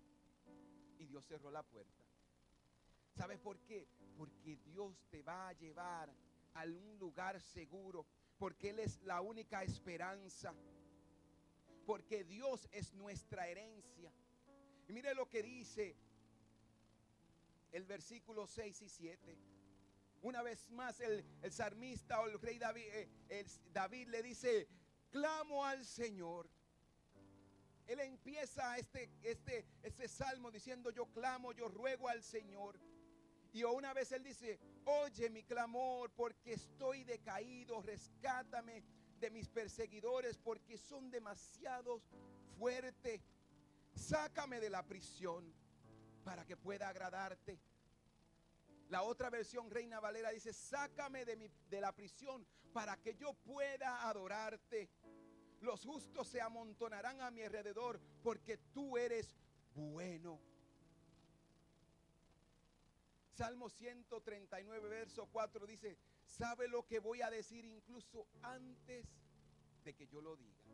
y 0.98 1.06
Dios 1.06 1.24
cerró 1.28 1.52
la 1.52 1.62
puerta. 1.62 2.04
¿Sabes 3.16 3.38
por 3.38 3.60
qué? 3.60 3.88
Porque 4.18 4.58
Dios 4.58 4.98
te 5.12 5.22
va 5.22 5.50
a 5.50 5.54
llevar 5.54 6.12
a 6.56 6.64
un 6.64 6.98
lugar 6.98 7.40
seguro, 7.40 8.08
porque 8.40 8.72
Él 8.72 8.80
es 8.80 9.00
la 9.04 9.22
única 9.22 9.62
esperanza, 9.62 10.56
porque 11.86 12.24
Dios 12.24 12.68
es 12.72 12.96
nuestra 12.96 13.48
herencia. 13.48 14.12
Y 14.88 14.94
mire 14.94 15.14
lo 15.16 15.28
que 15.28 15.42
dice 15.42 15.96
el 17.72 17.86
versículo 17.86 18.48
6 18.48 18.82
y 18.82 18.90
7. 18.90 19.38
Una 20.22 20.42
vez 20.42 20.70
más 20.72 21.00
el, 21.02 21.24
el 21.42 21.52
salmista 21.52 22.22
o 22.22 22.28
el 22.28 22.40
rey 22.40 22.58
David, 22.58 22.84
eh, 23.30 23.46
David 23.74 24.08
le 24.08 24.24
dice, 24.24 24.68
clamo 25.12 25.66
al 25.66 25.86
Señor. 25.86 26.50
Él 27.88 28.00
empieza 28.00 28.78
este, 28.78 29.12
este, 29.22 29.66
este 29.84 30.08
salmo 30.08 30.50
diciendo, 30.52 30.90
yo 30.90 31.06
clamo, 31.08 31.54
yo 31.54 31.68
ruego 31.68 32.10
al 32.10 32.24
Señor. 32.24 32.80
Y 33.54 33.64
una 33.64 33.94
vez 33.94 34.12
él 34.12 34.24
dice, 34.24 34.60
oye 34.86 35.30
mi 35.30 35.44
clamor 35.44 36.12
porque 36.12 36.54
estoy 36.54 37.04
decaído, 37.04 37.82
rescátame 37.82 38.84
de 39.20 39.30
mis 39.30 39.48
perseguidores 39.48 40.38
porque 40.38 40.78
son 40.78 41.10
demasiados 41.10 42.02
fuertes. 42.58 43.22
Sácame 43.96 44.60
de 44.60 44.70
la 44.70 44.84
prisión 44.84 45.54
para 46.24 46.46
que 46.46 46.58
pueda 46.58 46.90
agradarte. 46.90 47.60
La 48.90 49.02
otra 49.02 49.30
versión, 49.30 49.72
Reina 49.72 50.00
Valera, 50.00 50.30
dice, 50.30 50.54
sácame 50.54 51.26
de, 51.26 51.36
mi, 51.36 51.50
de 51.70 51.82
la 51.82 51.92
prisión 51.92 52.46
para 52.74 52.98
que 52.98 53.16
yo 53.16 53.34
pueda 53.34 54.08
adorarte. 54.08 54.90
Los 55.62 55.86
justos 55.86 56.28
se 56.28 56.42
amontonarán 56.42 57.22
a 57.22 57.32
mi 57.32 57.42
alrededor 57.42 58.00
porque 58.22 58.58
tú 58.74 58.98
eres 58.98 59.36
bueno. 59.74 60.40
Salmo 63.34 63.70
139, 63.70 64.88
verso 64.88 65.28
4 65.32 65.66
dice, 65.66 65.98
sabe 66.26 66.68
lo 66.68 66.86
que 66.86 67.00
voy 67.00 67.22
a 67.22 67.30
decir 67.30 67.66
incluso 67.66 68.28
antes 68.42 69.08
de 69.84 69.94
que 69.94 70.08
yo 70.08 70.22
lo 70.22 70.36
diga. 70.38 70.65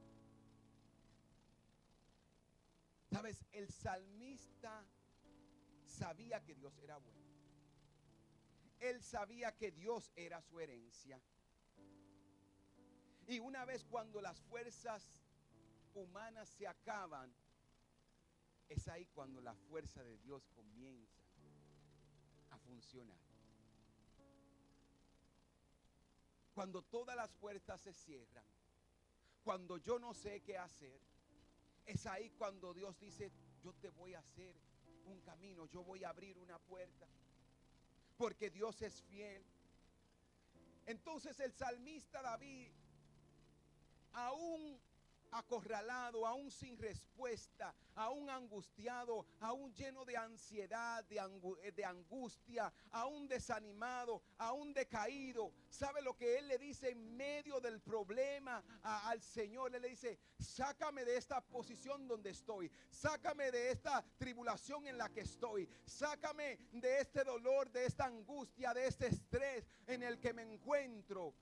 Sabes, 3.21 3.45
el 3.51 3.69
salmista 3.69 4.83
sabía 5.85 6.43
que 6.43 6.55
Dios 6.55 6.75
era 6.79 6.97
bueno. 6.97 7.29
Él 8.79 8.99
sabía 9.03 9.55
que 9.55 9.71
Dios 9.71 10.11
era 10.15 10.41
su 10.41 10.59
herencia. 10.59 11.21
Y 13.27 13.37
una 13.37 13.63
vez 13.63 13.85
cuando 13.85 14.21
las 14.21 14.41
fuerzas 14.41 15.21
humanas 15.93 16.49
se 16.49 16.65
acaban, 16.65 17.31
es 18.69 18.87
ahí 18.87 19.05
cuando 19.13 19.39
la 19.39 19.53
fuerza 19.53 20.01
de 20.01 20.17
Dios 20.17 20.49
comienza 20.55 21.21
a 22.49 22.57
funcionar. 22.57 23.19
Cuando 26.55 26.81
todas 26.81 27.15
las 27.15 27.31
puertas 27.33 27.81
se 27.81 27.93
cierran, 27.93 28.45
cuando 29.43 29.77
yo 29.77 29.99
no 29.99 30.15
sé 30.15 30.41
qué 30.41 30.57
hacer, 30.57 31.10
es 31.85 32.05
ahí 32.05 32.29
cuando 32.31 32.73
Dios 32.73 32.99
dice, 32.99 33.31
yo 33.63 33.73
te 33.73 33.89
voy 33.89 34.13
a 34.13 34.19
hacer 34.19 34.55
un 35.05 35.19
camino, 35.21 35.65
yo 35.67 35.83
voy 35.83 36.03
a 36.03 36.09
abrir 36.09 36.37
una 36.37 36.59
puerta. 36.59 37.07
Porque 38.17 38.49
Dios 38.49 38.81
es 38.81 39.01
fiel. 39.03 39.43
Entonces 40.85 41.39
el 41.39 41.53
salmista 41.53 42.21
David, 42.21 42.71
aún 44.13 44.79
acorralado, 45.31 46.25
aún 46.27 46.51
sin 46.51 46.77
respuesta, 46.77 47.73
aún 47.95 48.29
angustiado, 48.29 49.25
aún 49.39 49.73
lleno 49.73 50.05
de 50.05 50.17
ansiedad, 50.17 51.03
de, 51.05 51.17
eh, 51.63 51.71
de, 51.71 51.85
angustia, 51.85 52.71
aún 52.91 53.27
desanimado, 53.27 54.21
aún 54.37 54.73
decaído. 54.73 55.53
¿Sabe 55.69 56.01
lo 56.01 56.15
que 56.15 56.37
él 56.37 56.47
le 56.47 56.57
dice 56.57 56.89
en 56.89 57.15
medio 57.15 57.59
del 57.59 57.79
problema 57.81 58.63
al 58.83 59.21
Señor? 59.21 59.75
Él 59.75 59.81
le 59.81 59.89
dice, 59.89 60.19
sácame 60.37 61.05
de 61.05 61.17
esta 61.17 61.41
posición 61.41 62.07
donde 62.07 62.31
estoy, 62.31 62.71
sácame 62.89 63.51
de 63.51 63.71
esta 63.71 64.03
tribulación 64.17 64.87
en 64.87 64.97
la 64.97 65.09
que 65.09 65.21
estoy, 65.21 65.67
sácame 65.85 66.57
de 66.71 66.99
este 66.99 67.23
dolor, 67.23 67.71
de 67.71 67.85
esta 67.85 68.05
angustia, 68.05 68.73
de 68.73 68.87
este 68.87 69.07
estrés 69.07 69.67
en 69.87 70.03
el 70.03 70.19
que 70.19 70.33
me 70.33 70.43
encuentro. 70.43 71.33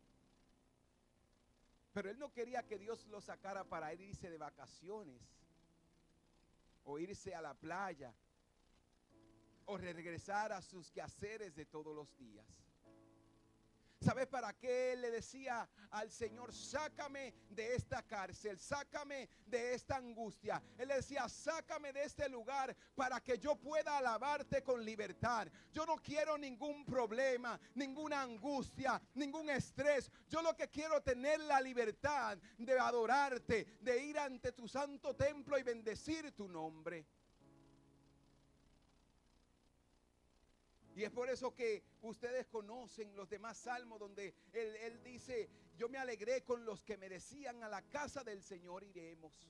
Pero 1.93 2.09
él 2.09 2.19
no 2.19 2.31
quería 2.31 2.63
que 2.63 2.77
Dios 2.77 3.05
lo 3.07 3.19
sacara 3.21 3.63
para 3.63 3.93
irse 3.93 4.29
de 4.29 4.37
vacaciones 4.37 5.21
o 6.83 6.99
irse 6.99 7.33
a 7.33 7.41
la 7.41 7.53
playa 7.53 8.13
o 9.65 9.77
regresar 9.77 10.51
a 10.51 10.61
sus 10.61 10.91
quehaceres 10.91 11.55
de 11.55 11.65
todos 11.65 11.95
los 11.95 12.15
días. 12.17 12.68
¿Sabes 14.01 14.27
para 14.27 14.53
qué 14.53 14.95
le 14.95 15.11
decía 15.11 15.67
al 15.91 16.09
Señor, 16.09 16.53
sácame 16.53 17.33
de 17.49 17.75
esta 17.75 18.01
cárcel, 18.01 18.57
sácame 18.57 19.27
de 19.45 19.73
esta 19.73 19.97
angustia? 19.97 20.63
Él 20.77 20.87
le 20.87 20.95
decía, 20.95 21.27
sácame 21.27 21.91
de 21.91 22.03
este 22.03 22.29
lugar 22.29 22.73
para 22.95 23.19
que 23.19 23.37
yo 23.37 23.57
pueda 23.57 23.97
alabarte 23.97 24.63
con 24.63 24.85
libertad. 24.85 25.49
Yo 25.73 25.85
no 25.85 25.97
quiero 25.97 26.37
ningún 26.37 26.85
problema, 26.85 27.59
ninguna 27.75 28.21
angustia, 28.21 29.01
ningún 29.15 29.49
estrés. 29.49 30.09
Yo 30.29 30.41
lo 30.41 30.55
que 30.55 30.69
quiero 30.69 31.01
tener 31.01 31.41
la 31.41 31.59
libertad 31.59 32.37
de 32.57 32.79
adorarte, 32.79 33.79
de 33.81 34.01
ir 34.01 34.17
ante 34.17 34.53
tu 34.53 34.65
santo 34.69 35.13
templo 35.13 35.57
y 35.57 35.63
bendecir 35.63 36.31
tu 36.31 36.47
nombre. 36.47 37.05
Y 40.99 41.05
es 41.05 41.11
por 41.11 41.29
eso 41.29 41.55
que 41.55 41.81
ustedes 42.01 42.45
conocen 42.47 43.15
los 43.15 43.29
demás 43.29 43.57
salmos 43.57 44.01
donde 44.01 44.33
él, 44.51 45.01
dice, 45.01 45.49
yo 45.77 45.87
me 45.87 45.97
alegré 45.97 46.43
con 46.43 46.65
los 46.65 46.83
que 46.83 46.97
me 46.97 47.07
decían 47.07 47.63
a 47.63 47.69
la 47.69 47.81
casa 47.83 48.21
del 48.21 48.43
Señor 48.43 48.83
iremos. 48.83 49.47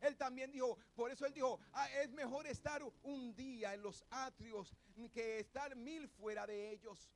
Él 0.00 0.16
también 0.16 0.52
dijo, 0.52 0.78
por 0.94 1.10
eso 1.10 1.26
él 1.26 1.34
dijo, 1.34 1.58
ah, 1.72 1.90
es 2.00 2.12
mejor 2.12 2.46
estar 2.46 2.80
un 3.02 3.34
día 3.34 3.74
en 3.74 3.82
los 3.82 4.04
atrios 4.08 4.72
que 5.12 5.40
estar 5.40 5.74
mil 5.74 6.06
fuera 6.06 6.46
de 6.46 6.74
ellos. 6.74 7.08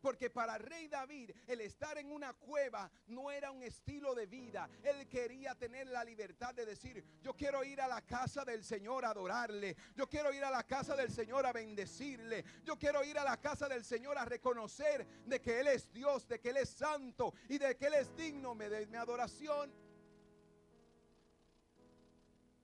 Porque 0.00 0.30
para 0.30 0.58
rey 0.58 0.88
David 0.88 1.30
el 1.46 1.60
estar 1.60 1.98
en 1.98 2.10
una 2.10 2.32
cueva 2.34 2.90
no 3.08 3.30
era 3.30 3.50
un 3.50 3.62
estilo 3.62 4.14
de 4.14 4.26
vida. 4.26 4.68
Él 4.82 5.08
quería 5.08 5.54
tener 5.54 5.88
la 5.88 6.04
libertad 6.04 6.54
de 6.54 6.66
decir, 6.66 7.04
yo 7.22 7.34
quiero 7.34 7.64
ir 7.64 7.80
a 7.80 7.88
la 7.88 8.02
casa 8.02 8.44
del 8.44 8.64
Señor 8.64 9.04
a 9.04 9.10
adorarle. 9.10 9.76
Yo 9.96 10.08
quiero 10.08 10.32
ir 10.32 10.44
a 10.44 10.50
la 10.50 10.64
casa 10.64 10.94
del 10.94 11.10
Señor 11.10 11.46
a 11.46 11.52
bendecirle. 11.52 12.44
Yo 12.64 12.78
quiero 12.78 13.02
ir 13.04 13.18
a 13.18 13.24
la 13.24 13.38
casa 13.40 13.68
del 13.68 13.84
Señor 13.84 14.18
a 14.18 14.24
reconocer 14.24 15.06
de 15.26 15.40
que 15.40 15.60
Él 15.60 15.68
es 15.68 15.92
Dios, 15.92 16.28
de 16.28 16.40
que 16.40 16.50
Él 16.50 16.58
es 16.58 16.68
santo 16.68 17.34
y 17.48 17.58
de 17.58 17.76
que 17.76 17.86
Él 17.86 17.94
es 17.94 18.14
digno 18.16 18.54
de 18.54 18.86
mi 18.86 18.96
adoración. 18.96 19.72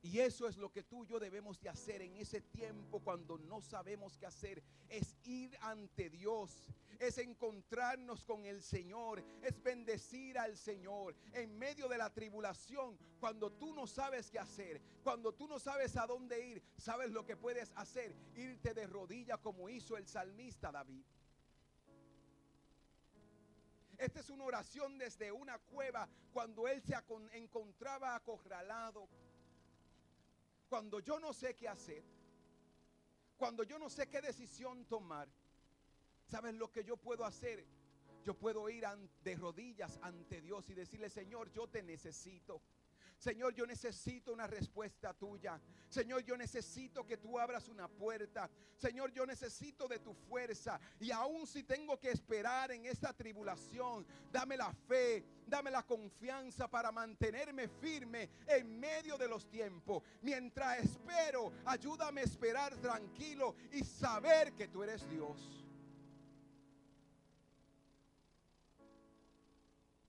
Y 0.04 0.20
eso 0.20 0.46
es 0.46 0.58
lo 0.58 0.70
que 0.70 0.82
tú 0.82 1.02
y 1.02 1.06
yo 1.06 1.18
debemos 1.18 1.58
de 1.62 1.70
hacer 1.70 2.02
en 2.02 2.14
ese 2.18 2.42
tiempo 2.42 3.00
cuando 3.00 3.38
no 3.38 3.62
sabemos 3.62 4.18
qué 4.18 4.26
hacer. 4.26 4.62
Es 4.86 5.16
ir 5.24 5.56
ante 5.62 6.10
Dios, 6.10 6.68
es 6.98 7.16
encontrarnos 7.16 8.22
con 8.26 8.44
el 8.44 8.62
Señor, 8.62 9.24
es 9.40 9.62
bendecir 9.62 10.38
al 10.38 10.58
Señor 10.58 11.16
en 11.32 11.58
medio 11.58 11.88
de 11.88 11.96
la 11.96 12.10
tribulación. 12.12 12.98
Cuando 13.18 13.50
tú 13.50 13.72
no 13.72 13.86
sabes 13.86 14.30
qué 14.30 14.38
hacer, 14.38 14.78
cuando 15.02 15.32
tú 15.32 15.48
no 15.48 15.58
sabes 15.58 15.96
a 15.96 16.06
dónde 16.06 16.48
ir, 16.48 16.62
sabes 16.76 17.10
lo 17.10 17.24
que 17.24 17.38
puedes 17.38 17.72
hacer, 17.74 18.14
irte 18.34 18.74
de 18.74 18.86
rodillas 18.86 19.38
como 19.38 19.70
hizo 19.70 19.96
el 19.96 20.06
salmista 20.06 20.70
David. 20.70 21.02
Esta 23.96 24.20
es 24.20 24.28
una 24.28 24.44
oración 24.44 24.98
desde 24.98 25.32
una 25.32 25.58
cueva 25.58 26.06
cuando 26.30 26.68
él 26.68 26.82
se 26.82 26.94
encontraba 27.32 28.14
acorralado 28.14 29.08
cuando 30.74 30.98
yo 30.98 31.20
no 31.20 31.32
sé 31.32 31.54
qué 31.54 31.68
hacer, 31.68 32.02
cuando 33.36 33.62
yo 33.62 33.78
no 33.78 33.88
sé 33.88 34.08
qué 34.08 34.20
decisión 34.20 34.84
tomar, 34.86 35.28
¿sabes 36.26 36.52
lo 36.56 36.72
que 36.72 36.82
yo 36.82 36.96
puedo 36.96 37.24
hacer? 37.24 37.64
Yo 38.24 38.34
puedo 38.34 38.68
ir 38.68 38.84
de 39.22 39.36
rodillas 39.36 40.00
ante 40.02 40.40
Dios 40.40 40.68
y 40.70 40.74
decirle, 40.74 41.08
Señor, 41.10 41.48
yo 41.52 41.68
te 41.68 41.80
necesito. 41.80 42.60
Señor, 43.24 43.54
yo 43.54 43.66
necesito 43.66 44.34
una 44.34 44.46
respuesta 44.46 45.14
tuya. 45.14 45.58
Señor, 45.88 46.22
yo 46.24 46.36
necesito 46.36 47.06
que 47.06 47.16
tú 47.16 47.38
abras 47.38 47.68
una 47.68 47.88
puerta. 47.88 48.50
Señor, 48.76 49.12
yo 49.12 49.24
necesito 49.24 49.88
de 49.88 49.98
tu 49.98 50.12
fuerza. 50.12 50.78
Y 51.00 51.10
aun 51.10 51.46
si 51.46 51.62
tengo 51.62 51.98
que 51.98 52.10
esperar 52.10 52.70
en 52.72 52.84
esta 52.84 53.14
tribulación, 53.14 54.06
dame 54.30 54.58
la 54.58 54.70
fe, 54.74 55.24
dame 55.46 55.70
la 55.70 55.82
confianza 55.84 56.68
para 56.68 56.92
mantenerme 56.92 57.66
firme 57.66 58.28
en 58.46 58.78
medio 58.78 59.16
de 59.16 59.26
los 59.26 59.48
tiempos. 59.48 60.02
Mientras 60.20 60.80
espero, 60.80 61.50
ayúdame 61.64 62.20
a 62.20 62.24
esperar 62.24 62.76
tranquilo 62.76 63.56
y 63.72 63.82
saber 63.84 64.52
que 64.52 64.68
tú 64.68 64.82
eres 64.82 65.08
Dios. 65.08 65.64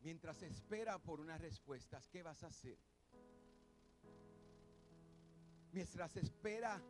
Mientras 0.01 0.41
espera 0.41 0.99
por 0.99 1.21
unas 1.21 1.39
respuestas, 1.39 2.09
¿qué 2.09 2.21
vas 2.21 2.43
a 2.43 2.47
hacer? 2.47 2.77
Mientras 5.75 6.15
espera 6.15 6.81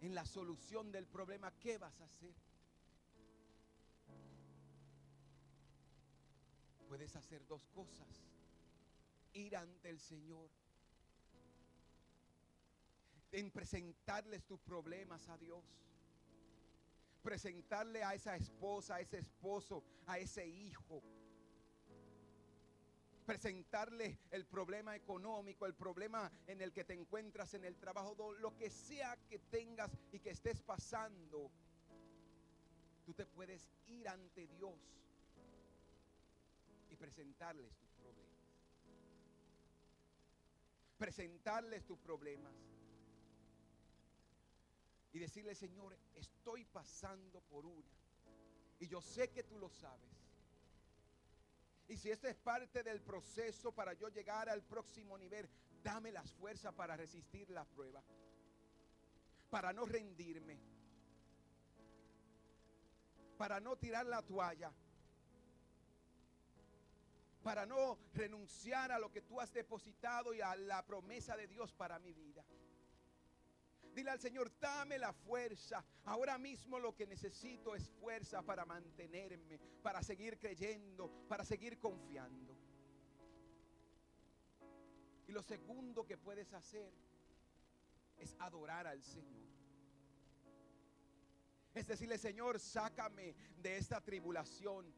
en 0.00 0.16
la 0.16 0.26
solución 0.26 0.90
del 0.90 1.06
problema, 1.06 1.52
¿qué 1.60 1.78
vas 1.78 2.00
a 2.00 2.04
hacer? 2.04 2.34
Puedes 6.88 7.14
hacer 7.14 7.46
dos 7.46 7.64
cosas. 7.68 8.08
Ir 9.32 9.56
ante 9.56 9.88
el 9.88 10.00
Señor. 10.00 10.50
En 13.30 13.52
presentarles 13.52 14.44
tus 14.44 14.58
problemas 14.60 15.28
a 15.28 15.38
Dios. 15.38 15.64
Presentarle 17.22 18.02
a 18.02 18.12
esa 18.14 18.34
esposa, 18.34 18.96
a 18.96 19.00
ese 19.00 19.18
esposo, 19.18 19.84
a 20.06 20.18
ese 20.18 20.44
hijo 20.48 21.00
presentarle 23.22 24.18
el 24.30 24.44
problema 24.46 24.96
económico, 24.96 25.66
el 25.66 25.74
problema 25.74 26.30
en 26.46 26.60
el 26.60 26.72
que 26.72 26.84
te 26.84 26.94
encuentras 26.94 27.54
en 27.54 27.64
el 27.64 27.76
trabajo, 27.76 28.32
lo 28.34 28.56
que 28.56 28.70
sea 28.70 29.16
que 29.28 29.38
tengas 29.38 29.90
y 30.12 30.18
que 30.18 30.30
estés 30.30 30.60
pasando, 30.60 31.50
tú 33.04 33.14
te 33.14 33.26
puedes 33.26 33.68
ir 33.86 34.08
ante 34.08 34.46
Dios 34.46 34.78
y 36.90 36.96
presentarles 36.96 37.74
tus 37.76 37.90
problemas. 37.90 38.32
Presentarles 40.98 41.86
tus 41.86 41.98
problemas. 41.98 42.54
Y 45.12 45.18
decirle, 45.18 45.54
Señor, 45.54 45.98
estoy 46.14 46.64
pasando 46.64 47.40
por 47.42 47.66
una. 47.66 47.90
Y 48.80 48.88
yo 48.88 49.00
sé 49.00 49.30
que 49.30 49.42
tú 49.42 49.58
lo 49.58 49.68
sabes. 49.68 50.21
Y 51.88 51.96
si 51.96 52.10
esta 52.10 52.28
es 52.28 52.36
parte 52.36 52.82
del 52.82 53.00
proceso 53.00 53.72
para 53.72 53.92
yo 53.94 54.08
llegar 54.08 54.48
al 54.48 54.62
próximo 54.62 55.18
nivel, 55.18 55.48
dame 55.82 56.12
las 56.12 56.32
fuerzas 56.32 56.72
para 56.74 56.96
resistir 56.96 57.50
la 57.50 57.64
prueba. 57.64 58.02
Para 59.50 59.72
no 59.72 59.84
rendirme. 59.84 60.58
Para 63.36 63.60
no 63.60 63.76
tirar 63.76 64.06
la 64.06 64.22
toalla. 64.22 64.72
Para 67.42 67.66
no 67.66 67.98
renunciar 68.14 68.92
a 68.92 68.98
lo 68.98 69.10
que 69.10 69.22
tú 69.22 69.40
has 69.40 69.52
depositado 69.52 70.32
y 70.32 70.40
a 70.40 70.54
la 70.54 70.84
promesa 70.86 71.36
de 71.36 71.48
Dios 71.48 71.72
para 71.72 71.98
mi 71.98 72.12
vida. 72.12 72.44
Dile 73.94 74.10
al 74.10 74.20
Señor, 74.20 74.50
dame 74.58 74.98
la 74.98 75.12
fuerza. 75.12 75.84
Ahora 76.04 76.38
mismo 76.38 76.78
lo 76.78 76.94
que 76.94 77.06
necesito 77.06 77.74
es 77.74 77.90
fuerza 78.00 78.42
para 78.42 78.64
mantenerme, 78.64 79.58
para 79.82 80.02
seguir 80.02 80.38
creyendo, 80.38 81.26
para 81.28 81.44
seguir 81.44 81.78
confiando. 81.78 82.56
Y 85.26 85.32
lo 85.32 85.42
segundo 85.42 86.06
que 86.06 86.16
puedes 86.16 86.52
hacer 86.52 86.92
es 88.16 88.34
adorar 88.38 88.86
al 88.86 89.02
Señor. 89.02 89.42
Es 91.74 91.86
decirle, 91.86 92.18
Señor, 92.18 92.60
sácame 92.60 93.34
de 93.56 93.76
esta 93.76 94.00
tribulación. 94.00 94.92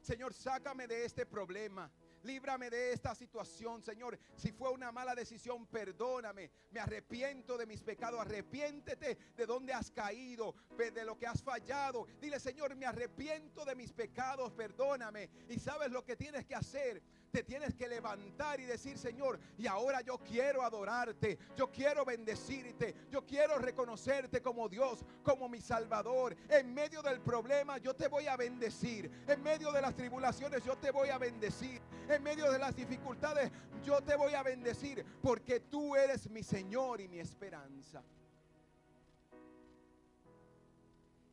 Señor, 0.00 0.34
sácame 0.34 0.86
de 0.86 1.04
este 1.04 1.26
problema. 1.26 1.90
Líbrame 2.22 2.70
de 2.70 2.92
esta 2.92 3.14
situación, 3.14 3.82
Señor. 3.82 4.18
Si 4.36 4.52
fue 4.52 4.70
una 4.70 4.92
mala 4.92 5.14
decisión, 5.14 5.66
perdóname. 5.66 6.50
Me 6.70 6.80
arrepiento 6.80 7.56
de 7.56 7.66
mis 7.66 7.82
pecados. 7.82 8.20
Arrepiéntete 8.20 9.16
de 9.36 9.46
donde 9.46 9.72
has 9.72 9.90
caído, 9.90 10.54
de 10.76 11.04
lo 11.04 11.18
que 11.18 11.26
has 11.26 11.42
fallado. 11.42 12.06
Dile, 12.20 12.40
Señor, 12.40 12.74
me 12.76 12.86
arrepiento 12.86 13.64
de 13.64 13.74
mis 13.74 13.92
pecados. 13.92 14.52
Perdóname. 14.52 15.30
Y 15.48 15.58
sabes 15.58 15.90
lo 15.90 16.04
que 16.04 16.16
tienes 16.16 16.44
que 16.44 16.54
hacer 16.54 17.02
te 17.36 17.44
tienes 17.44 17.74
que 17.74 17.86
levantar 17.86 18.60
y 18.60 18.64
decir, 18.64 18.96
Señor, 18.96 19.38
y 19.58 19.66
ahora 19.66 20.00
yo 20.00 20.16
quiero 20.16 20.62
adorarte, 20.62 21.38
yo 21.54 21.70
quiero 21.70 22.02
bendecirte, 22.02 22.94
yo 23.10 23.26
quiero 23.26 23.58
reconocerte 23.58 24.40
como 24.40 24.70
Dios, 24.70 25.04
como 25.22 25.46
mi 25.46 25.60
Salvador. 25.60 26.34
En 26.48 26.72
medio 26.72 27.02
del 27.02 27.20
problema 27.20 27.76
yo 27.76 27.94
te 27.94 28.08
voy 28.08 28.26
a 28.26 28.38
bendecir, 28.38 29.10
en 29.28 29.42
medio 29.42 29.70
de 29.70 29.82
las 29.82 29.94
tribulaciones 29.94 30.64
yo 30.64 30.78
te 30.78 30.90
voy 30.90 31.10
a 31.10 31.18
bendecir, 31.18 31.78
en 32.08 32.22
medio 32.22 32.50
de 32.50 32.58
las 32.58 32.74
dificultades 32.74 33.52
yo 33.84 34.00
te 34.00 34.16
voy 34.16 34.32
a 34.32 34.42
bendecir, 34.42 35.04
porque 35.20 35.60
tú 35.60 35.94
eres 35.94 36.30
mi 36.30 36.42
Señor 36.42 37.02
y 37.02 37.08
mi 37.08 37.18
esperanza. 37.18 38.02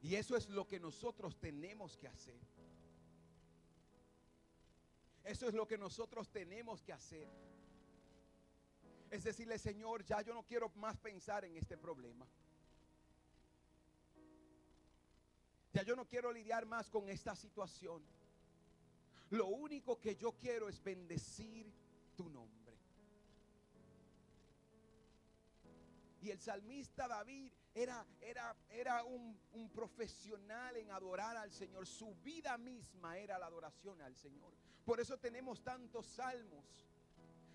Y 0.02 0.16
eso 0.16 0.36
es 0.36 0.50
lo 0.50 0.68
que 0.68 0.82
nosotros 0.82 1.38
tenemos 1.40 1.96
que 1.96 2.10
hacer. 2.10 2.36
Eso 5.24 5.48
es 5.48 5.54
lo 5.54 5.68
que 5.68 5.78
nosotros 5.78 6.30
tenemos 6.30 6.82
que 6.84 6.94
hacer. 6.94 7.30
Es 9.10 9.24
decirle, 9.24 9.58
Señor, 9.58 10.04
ya 10.04 10.22
yo 10.22 10.34
no 10.34 10.44
quiero 10.44 10.70
más 10.76 10.98
pensar 10.98 11.46
en 11.46 11.56
este 11.56 11.78
problema. 11.78 12.28
Ya 15.72 15.84
yo 15.84 15.96
no 15.96 16.06
quiero 16.06 16.32
lidiar 16.32 16.66
más 16.66 16.90
con 16.90 17.10
esta 17.10 17.36
situación. 17.36 18.04
Lo 19.30 19.48
único 19.48 20.00
que 20.00 20.16
yo 20.16 20.34
quiero 20.34 20.70
es 20.70 20.84
bendecir 20.84 21.72
tu 22.16 22.30
nombre. 22.30 22.63
Y 26.24 26.32
el 26.32 26.40
salmista 26.40 27.06
David 27.06 27.52
era, 27.74 28.06
era, 28.22 28.56
era 28.70 29.04
un, 29.04 29.38
un, 29.52 29.70
profesional 29.70 30.78
en 30.78 30.90
adorar 30.90 31.36
al 31.36 31.52
Señor. 31.52 31.86
Su 31.86 32.16
vida 32.24 32.58
misma 32.58 33.18
era 33.18 33.38
la 33.38 33.48
adoración 33.48 34.02
al 34.02 34.16
Señor. 34.16 34.54
Por 34.86 35.02
eso 35.02 35.18
tenemos 35.18 35.62
tantos 35.62 36.08
salmos 36.08 36.88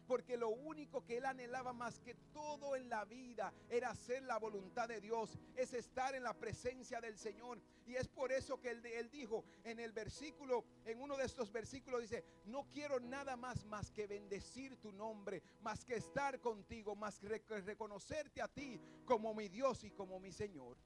porque 0.08 0.38
lo 0.38 0.48
único 0.48 1.04
que 1.04 1.18
él 1.18 1.26
anhelaba 1.26 1.74
más 1.74 2.00
que 2.00 2.14
todo 2.32 2.74
en 2.74 2.88
la 2.88 3.04
vida 3.04 3.52
era 3.68 3.90
hacer 3.90 4.22
la 4.22 4.38
voluntad 4.38 4.88
de 4.88 5.02
Dios, 5.02 5.38
es 5.54 5.74
estar 5.74 6.14
en 6.14 6.22
la 6.22 6.32
presencia 6.32 6.98
del 7.00 7.18
Señor. 7.18 7.60
Y 7.86 7.94
es 7.94 8.08
por 8.08 8.32
eso 8.32 8.58
que 8.58 8.70
él, 8.70 8.84
él 8.86 9.10
dijo 9.10 9.44
en 9.64 9.78
el 9.78 9.92
versículo, 9.92 10.64
en 10.86 10.98
uno 10.98 11.14
de 11.18 11.26
estos 11.26 11.52
versículos 11.52 12.00
dice, 12.00 12.24
no 12.46 12.66
quiero 12.70 12.98
nada 12.98 13.36
más 13.36 13.66
más 13.66 13.90
que 13.90 14.06
bendecir 14.06 14.78
tu 14.78 14.92
nombre, 14.92 15.42
más 15.60 15.84
que 15.84 15.96
estar 15.96 16.40
contigo, 16.40 16.96
más 16.96 17.18
que 17.18 17.28
reconocerte 17.28 18.40
a 18.40 18.48
ti 18.48 18.80
como 19.04 19.34
mi 19.34 19.48
Dios 19.48 19.84
y 19.84 19.90
como 19.90 20.18
mi 20.18 20.32
Señor. 20.32 20.78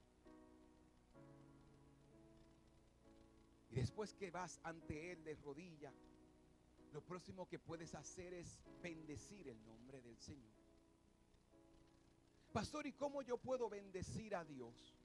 Y 3.69 3.75
después 3.75 4.13
que 4.13 4.31
vas 4.31 4.59
ante 4.63 5.13
Él 5.13 5.23
de 5.23 5.35
rodilla, 5.35 5.93
lo 6.93 7.01
próximo 7.01 7.47
que 7.47 7.57
puedes 7.57 7.95
hacer 7.95 8.33
es 8.33 8.59
bendecir 8.81 9.47
el 9.47 9.65
nombre 9.65 9.99
del 10.01 10.17
Señor. 10.19 10.53
Pastor, 12.51 12.85
¿y 12.85 12.93
cómo 12.93 13.23
yo 13.23 13.37
puedo 13.37 13.67
bendecir 13.67 14.35
a 14.35 14.45
Dios? 14.45 14.95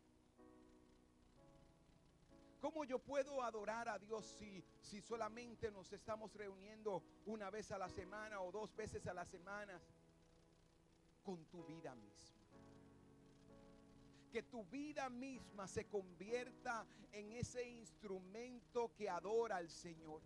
¿Cómo 2.60 2.84
yo 2.84 2.98
puedo 2.98 3.42
adorar 3.42 3.88
a 3.88 3.98
Dios 3.98 4.36
si, 4.38 4.62
si 4.82 5.00
solamente 5.00 5.70
nos 5.70 5.90
estamos 5.92 6.34
reuniendo 6.34 7.02
una 7.24 7.48
vez 7.48 7.72
a 7.72 7.78
la 7.78 7.88
semana 7.88 8.42
o 8.42 8.52
dos 8.52 8.74
veces 8.76 9.06
a 9.06 9.14
la 9.14 9.24
semana 9.24 9.80
con 11.24 11.42
tu 11.46 11.64
vida 11.64 11.94
misma? 11.94 12.36
Que 14.30 14.42
tu 14.42 14.62
vida 14.66 15.08
misma 15.08 15.66
se 15.66 15.86
convierta 15.86 16.84
en 17.12 17.32
ese 17.32 17.66
instrumento 17.66 18.92
que 18.94 19.08
adora 19.08 19.56
al 19.56 19.70
Señor 19.70 20.20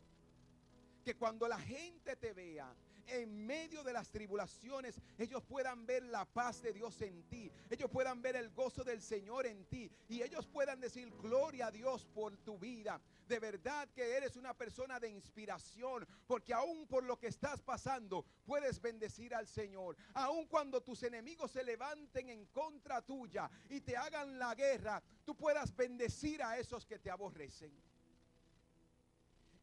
que 1.02 1.16
cuando 1.16 1.48
la 1.48 1.58
gente 1.58 2.16
te 2.16 2.32
vea 2.32 2.74
en 3.06 3.46
medio 3.46 3.82
de 3.82 3.92
las 3.92 4.10
tribulaciones, 4.10 5.00
ellos 5.18 5.42
puedan 5.42 5.86
ver 5.86 6.02
la 6.04 6.24
paz 6.24 6.62
de 6.62 6.72
Dios 6.72 7.00
en 7.02 7.22
ti, 7.24 7.50
ellos 7.70 7.90
puedan 7.90 8.22
ver 8.22 8.36
el 8.36 8.50
gozo 8.50 8.84
del 8.84 9.02
Señor 9.02 9.46
en 9.46 9.64
ti 9.66 9.90
y 10.08 10.22
ellos 10.22 10.46
puedan 10.46 10.80
decir 10.80 11.10
gloria 11.20 11.66
a 11.66 11.70
Dios 11.70 12.06
por 12.06 12.36
tu 12.38 12.58
vida. 12.58 13.00
De 13.28 13.38
verdad 13.38 13.88
que 13.94 14.16
eres 14.16 14.36
una 14.36 14.52
persona 14.52 15.00
de 15.00 15.08
inspiración, 15.08 16.06
porque 16.26 16.52
aún 16.52 16.86
por 16.86 17.04
lo 17.04 17.18
que 17.18 17.28
estás 17.28 17.62
pasando, 17.62 18.24
puedes 18.44 18.80
bendecir 18.80 19.34
al 19.34 19.46
Señor. 19.46 19.96
Aún 20.14 20.46
cuando 20.46 20.82
tus 20.82 21.02
enemigos 21.02 21.52
se 21.52 21.64
levanten 21.64 22.28
en 22.28 22.46
contra 22.46 23.00
tuya 23.00 23.50
y 23.70 23.80
te 23.80 23.96
hagan 23.96 24.38
la 24.38 24.54
guerra, 24.54 25.02
tú 25.24 25.34
puedas 25.34 25.74
bendecir 25.74 26.42
a 26.42 26.58
esos 26.58 26.84
que 26.84 26.98
te 26.98 27.10
aborrecen. 27.10 27.72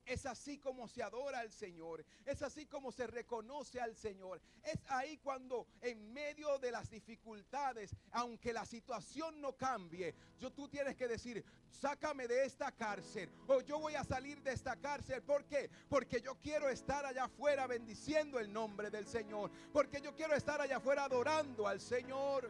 Es 0.09 0.25
así 0.25 0.57
como 0.57 0.87
se 0.87 1.03
adora 1.03 1.39
al 1.39 1.51
Señor. 1.51 2.03
Es 2.25 2.41
así 2.41 2.65
como 2.65 2.91
se 2.91 3.05
reconoce 3.05 3.79
al 3.79 3.95
Señor. 3.95 4.41
Es 4.63 4.79
ahí 4.87 5.19
cuando 5.19 5.67
en 5.81 6.11
medio 6.11 6.57
de 6.57 6.71
las 6.71 6.89
dificultades, 6.89 7.95
aunque 8.13 8.51
la 8.51 8.65
situación 8.65 9.39
no 9.39 9.55
cambie, 9.55 10.15
yo 10.39 10.51
tú 10.51 10.67
tienes 10.67 10.95
que 10.95 11.07
decir, 11.07 11.45
sácame 11.69 12.27
de 12.27 12.43
esta 12.43 12.71
cárcel 12.71 13.29
o 13.45 13.61
yo 13.61 13.77
voy 13.77 13.93
a 13.93 14.03
salir 14.03 14.41
de 14.41 14.51
esta 14.51 14.75
cárcel. 14.77 15.21
¿Por 15.21 15.45
qué? 15.45 15.69
Porque 15.87 16.21
yo 16.21 16.33
quiero 16.39 16.69
estar 16.69 17.05
allá 17.05 17.25
afuera 17.25 17.67
bendiciendo 17.67 18.39
el 18.39 18.51
nombre 18.51 18.89
del 18.89 19.05
Señor. 19.05 19.51
Porque 19.71 20.01
yo 20.01 20.15
quiero 20.15 20.33
estar 20.33 20.59
allá 20.59 20.77
afuera 20.77 21.03
adorando 21.03 21.67
al 21.67 21.79
Señor. 21.79 22.49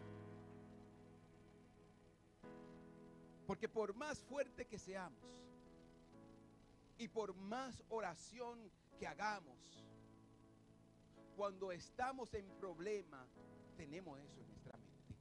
Porque 3.45 3.67
por 3.67 3.93
más 3.95 4.23
fuerte 4.23 4.65
que 4.65 4.79
seamos, 4.79 5.19
y 6.99 7.07
por 7.07 7.33
más 7.33 7.81
oración 7.89 8.69
que 8.99 9.07
hagamos, 9.07 9.87
cuando 11.35 11.71
estamos 11.71 12.33
en 12.33 12.45
problema, 12.59 13.25
tenemos 13.77 14.19
eso 14.19 14.41
en 14.41 14.47
nuestra 14.49 14.77
mente. 14.77 15.15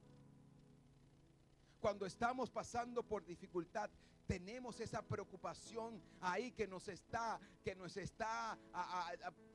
Cuando 1.79 2.05
estamos 2.05 2.51
pasando 2.51 3.01
por 3.01 3.25
dificultad, 3.25 3.89
tenemos 4.27 4.81
esa 4.81 5.01
preocupación 5.01 6.03
ahí 6.19 6.51
que 6.51 6.67
nos 6.67 6.89
está, 6.89 7.39
que 7.63 7.73
nos 7.73 7.95
está 7.95 8.59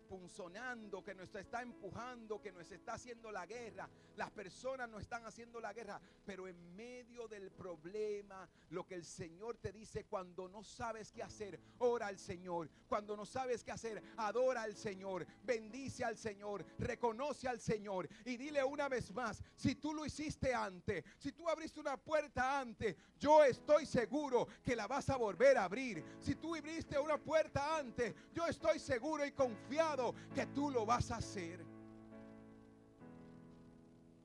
punzonando, 0.05 1.03
que 1.03 1.14
nos 1.14 1.35
está 1.35 1.62
empujando, 1.62 2.40
que 2.40 2.53
nos 2.53 2.71
está 2.71 2.95
haciendo 2.95 3.31
la 3.31 3.47
guerra. 3.47 3.88
Las 4.17 4.31
personas 4.31 4.88
no 4.88 4.99
están 4.99 5.25
haciendo 5.27 5.61
la 5.61 5.73
guerra, 5.73 6.01
pero 6.25 6.47
en 6.47 6.77
medio 6.77 7.27
del 7.29 7.51
problema, 7.51 8.49
lo 8.71 8.87
que 8.87 8.95
el 8.95 9.05
Señor 9.05 9.57
te 9.59 9.73
dice 9.73 10.05
cuando 10.05 10.49
no 10.49 10.62
sabes 10.62 11.12
qué 11.12 11.23
hacer, 11.23 11.59
ora 11.79 12.07
al 12.07 12.19
Señor. 12.19 12.71
Cuando 12.88 13.17
no 13.17 13.25
sabes 13.25 13.64
qué 13.64 13.73
hacer, 13.73 14.03
adora 14.17 14.62
al 14.62 14.77
Señor, 14.77 15.27
bendice 15.43 16.05
al 16.05 16.17
Señor, 16.17 16.64
reconoce 16.79 17.49
al 17.49 17.61
Señor 17.61 18.09
y 18.25 18.37
dile 18.37 18.62
una 18.62 18.88
vez 18.88 19.12
más, 19.12 19.43
si 19.57 19.75
tú 19.75 19.93
lo 19.93 20.07
hiciste 20.07 20.55
antes, 20.55 21.05
si 21.19 21.33
tú 21.33 21.49
abriste 21.49 21.81
una 21.81 21.97
puerta 21.97 22.61
antes, 22.61 22.97
yo 23.19 23.43
estoy 23.45 23.87
seguro 23.87 24.47
que 24.62 24.77
la 24.77 24.87
vas 24.87 25.09
a 25.11 25.17
volver 25.17 25.59
a 25.59 25.64
abrir. 25.64 26.05
Si 26.21 26.35
tú 26.35 26.55
abriste 26.55 26.99
una 26.99 27.19
puerta 27.19 27.79
antes, 27.79 28.14
yo 28.33 28.47
estoy 28.47 28.79
seguro 28.79 29.25
y 29.25 29.33
confiado 29.33 29.94
que 30.35 30.47
tú 30.47 30.71
lo 30.71 30.85
vas 30.85 31.11
a 31.11 31.17
hacer. 31.17 31.65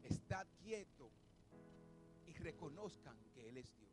Estad 0.04 0.48
quieto 0.64 1.12
y 2.26 2.34
reconozcan 2.34 3.16
que 3.34 3.50
Él 3.50 3.58
es 3.58 3.76
Dios. 3.78 3.90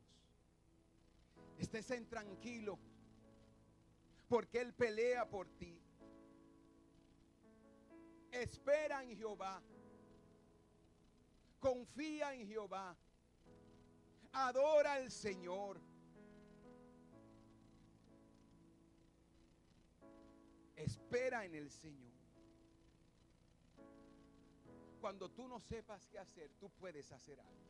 Estén 1.59 2.07
tranquilo 2.07 2.79
porque 4.27 4.61
Él 4.61 4.73
pelea 4.73 5.29
por 5.29 5.47
ti. 5.49 5.79
Espera 8.31 9.03
en 9.03 9.15
Jehová. 9.15 9.61
Confía 11.59 12.33
en 12.33 12.47
Jehová. 12.47 12.95
Adora 14.33 14.93
al 14.93 15.11
Señor. 15.11 15.79
Espera 20.77 21.43
en 21.43 21.55
el 21.55 21.71
Señor. 21.71 22.13
Cuando 25.01 25.29
tú 25.29 25.47
no 25.47 25.59
sepas 25.59 26.05
qué 26.07 26.19
hacer, 26.19 26.51
tú 26.59 26.69
puedes 26.69 27.11
hacer 27.11 27.39
algo. 27.39 27.67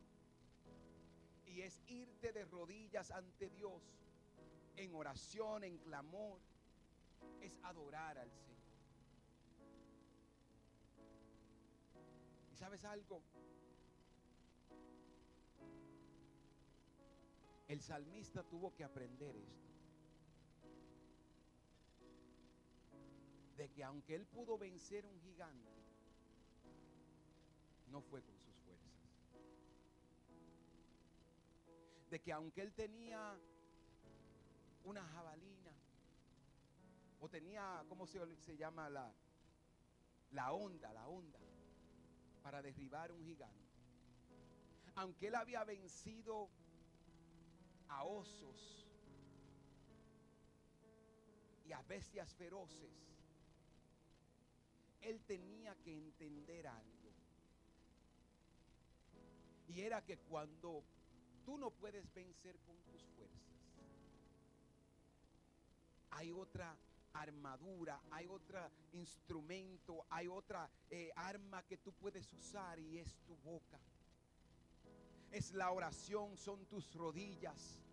Y 1.46 1.62
es 1.62 1.82
irte 1.88 2.34
de 2.34 2.44
rodillas 2.46 3.12
ante 3.12 3.50
Dios 3.50 3.82
en 4.76 4.94
oración, 4.94 5.64
en 5.64 5.78
clamor. 5.78 6.40
Es 7.42 7.58
adorar 7.64 8.18
al 8.18 8.30
Señor. 8.30 8.58
¿Y 12.52 12.56
sabes 12.56 12.84
algo? 12.84 13.22
El 17.70 17.82
salmista 17.82 18.44
tuvo 18.44 18.74
que 18.74 18.84
aprender 18.84 19.36
esto. 19.36 19.67
De 23.58 23.70
que 23.70 23.84
aunque 23.84 24.14
él 24.14 24.26
pudo 24.28 24.58
vencer 24.58 25.06
un 25.06 25.20
gigante, 25.20 25.72
no 27.90 28.02
fue 28.02 28.22
con 28.22 28.38
sus 28.38 28.56
fuerzas. 28.58 28.92
De 32.12 32.20
que 32.22 32.32
aunque 32.32 32.62
él 32.62 32.74
tenía 32.74 33.36
una 34.84 35.04
jabalina, 35.04 35.74
o 37.20 37.28
tenía, 37.28 37.84
¿cómo 37.90 38.06
se, 38.06 38.20
se 38.38 38.56
llama 38.56 38.90
la, 38.90 39.12
la 40.32 40.52
onda, 40.52 40.94
la 40.94 41.08
onda, 41.08 41.40
para 42.44 42.62
derribar 42.62 43.12
un 43.12 43.24
gigante? 43.24 43.66
Aunque 44.96 45.28
él 45.28 45.36
había 45.36 45.64
vencido 45.64 46.50
a 47.90 48.04
osos 48.04 48.88
y 51.66 51.72
a 51.72 51.82
bestias 51.82 52.34
feroces, 52.36 53.17
él 55.02 55.22
tenía 55.26 55.76
que 55.84 55.94
entender 55.94 56.68
algo. 56.68 57.12
Y 59.68 59.82
era 59.82 60.04
que 60.04 60.18
cuando 60.18 60.84
tú 61.46 61.58
no 61.58 61.72
puedes 61.72 62.14
vencer 62.14 62.58
con 62.60 62.78
tus 62.84 63.04
fuerzas, 63.16 63.38
hay 66.12 66.32
otra 66.32 66.76
armadura, 67.14 68.02
hay 68.12 68.28
otro 68.28 68.60
instrumento, 68.94 70.06
hay 70.10 70.28
otra 70.28 70.70
eh, 70.90 71.12
arma 71.16 71.64
que 71.64 71.78
tú 71.78 71.92
puedes 71.94 72.32
usar 72.34 72.80
y 72.80 73.00
es 73.00 73.18
tu 73.26 73.36
boca. 73.38 73.80
Es 75.32 75.52
la 75.54 75.72
oración, 75.72 76.38
son 76.38 76.66
tus 76.66 76.94
rodillas. 76.94 77.87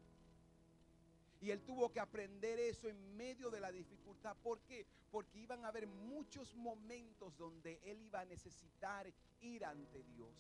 Y 1.45 1.51
él 1.51 1.61
tuvo 1.61 1.93
que 1.93 2.01
aprender 2.01 2.59
eso 2.59 2.89
en 2.89 3.17
medio 3.19 3.51
de 3.51 3.61
la 3.61 3.71
dificultad. 3.71 4.35
¿Por 4.43 4.63
qué? 4.63 4.87
Porque 5.11 5.41
iban 5.41 5.63
a 5.63 5.69
haber 5.69 5.87
muchos 5.87 6.55
momentos 6.55 7.37
donde 7.37 7.79
él 7.85 8.01
iba 8.01 8.21
a 8.21 8.25
necesitar 8.25 9.13
ir 9.43 9.63
ante 9.63 10.03
Dios. 10.05 10.33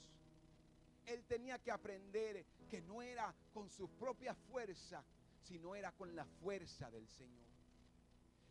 Él 1.04 1.22
tenía 1.26 1.58
que 1.58 1.70
aprender 1.70 2.46
que 2.70 2.80
no 2.80 3.02
era 3.02 3.34
con 3.52 3.68
su 3.68 3.86
propia 3.86 4.34
fuerza, 4.34 5.04
sino 5.42 5.74
era 5.74 5.92
con 5.92 6.16
la 6.16 6.24
fuerza 6.24 6.90
del 6.90 7.06
Señor. 7.06 7.50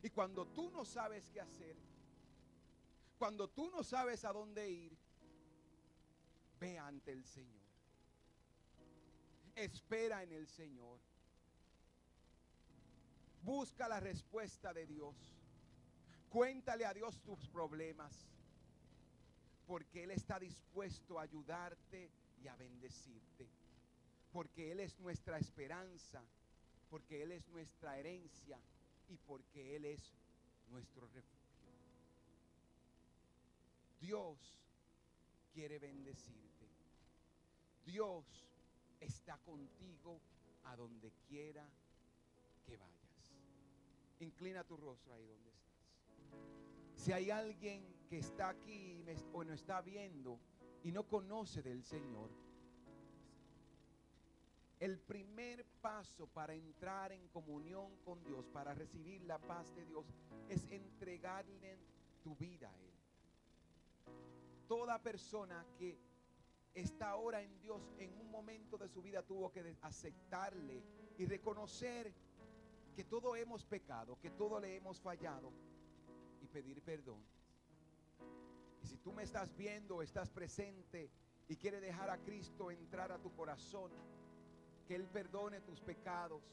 Y 0.03 0.11
cuando 0.11 0.45
tú 0.45 0.69
no 0.69 0.85
sabes 0.85 1.31
qué 1.31 1.41
hacer, 1.41 1.75
cuando 3.17 3.47
tú 3.49 3.71
no 3.71 3.83
sabes 3.83 4.25
a 4.25 4.31
dónde 4.31 4.69
ir, 4.69 4.95
ve 6.59 6.77
ante 6.77 7.13
el 7.13 7.25
Señor. 7.25 7.63
Espera 9.55 10.21
en 10.21 10.33
el 10.33 10.47
Señor. 10.47 10.99
Busca 13.43 13.89
la 13.89 13.99
respuesta 13.99 14.73
de 14.73 14.87
Dios. 14.87 15.15
Cuéntale 16.29 16.85
a 16.85 16.93
Dios 16.93 17.19
tus 17.23 17.47
problemas. 17.49 18.27
Porque 19.67 20.03
Él 20.03 20.11
está 20.11 20.39
dispuesto 20.39 21.19
a 21.19 21.23
ayudarte 21.23 22.09
y 22.41 22.47
a 22.47 22.55
bendecirte. 22.55 23.47
Porque 24.31 24.71
Él 24.71 24.79
es 24.79 24.97
nuestra 24.99 25.37
esperanza. 25.37 26.23
Porque 26.89 27.21
Él 27.21 27.33
es 27.33 27.47
nuestra 27.49 27.99
herencia. 27.99 28.57
Y 29.09 29.17
porque 29.17 29.75
Él 29.75 29.85
es 29.85 30.13
nuestro 30.69 31.05
refugio. 31.07 31.43
Dios 33.99 34.37
quiere 35.53 35.79
bendecirte. 35.79 36.67
Dios 37.85 38.25
está 38.99 39.37
contigo 39.39 40.19
a 40.63 40.75
donde 40.75 41.11
quiera 41.27 41.67
que 42.65 42.77
vayas. 42.77 43.02
Inclina 44.23 44.63
tu 44.63 44.77
rostro 44.77 45.13
ahí 45.13 45.25
donde 45.25 45.49
estás. 45.49 45.63
Si 46.95 47.11
hay 47.11 47.29
alguien 47.29 47.85
que 48.09 48.17
está 48.19 48.49
aquí 48.49 49.03
o 49.33 49.43
no 49.43 49.53
está 49.53 49.81
viendo 49.81 50.39
y 50.83 50.91
no 50.91 51.07
conoce 51.07 51.61
del 51.61 51.83
Señor, 51.83 52.29
el 54.79 54.99
primer 54.99 55.65
paso 55.81 56.27
para 56.27 56.53
entrar 56.53 57.11
en 57.11 57.27
comunión 57.29 57.95
con 58.03 58.23
Dios, 58.23 58.45
para 58.47 58.73
recibir 58.73 59.23
la 59.23 59.39
paz 59.39 59.73
de 59.75 59.85
Dios, 59.85 60.05
es 60.49 60.65
entregarle 60.69 61.77
tu 62.21 62.35
vida 62.35 62.69
a 62.69 62.79
Él. 62.79 62.93
Toda 64.67 65.01
persona 65.01 65.65
que 65.77 65.97
está 66.73 67.11
ahora 67.11 67.41
en 67.41 67.59
Dios 67.61 67.81
en 67.97 68.13
un 68.19 68.29
momento 68.31 68.77
de 68.77 68.89
su 68.89 69.01
vida 69.01 69.21
tuvo 69.21 69.51
que 69.51 69.77
aceptarle 69.81 70.83
y 71.17 71.25
reconocer 71.25 72.13
que 72.93 73.03
todo 73.03 73.35
hemos 73.35 73.65
pecado, 73.65 74.17
que 74.19 74.29
todo 74.29 74.59
le 74.59 74.75
hemos 74.75 75.01
fallado 75.01 75.51
y 76.41 76.47
pedir 76.47 76.81
perdón. 76.81 77.23
Y 78.81 78.87
si 78.87 78.97
tú 78.97 79.11
me 79.13 79.23
estás 79.23 79.55
viendo, 79.55 80.01
estás 80.01 80.29
presente 80.29 81.09
y 81.47 81.55
quieres 81.55 81.81
dejar 81.81 82.09
a 82.09 82.17
Cristo 82.17 82.71
entrar 82.71 83.11
a 83.11 83.19
tu 83.19 83.33
corazón, 83.33 83.91
que 84.87 84.95
Él 84.95 85.07
perdone 85.07 85.61
tus 85.61 85.79
pecados, 85.81 86.43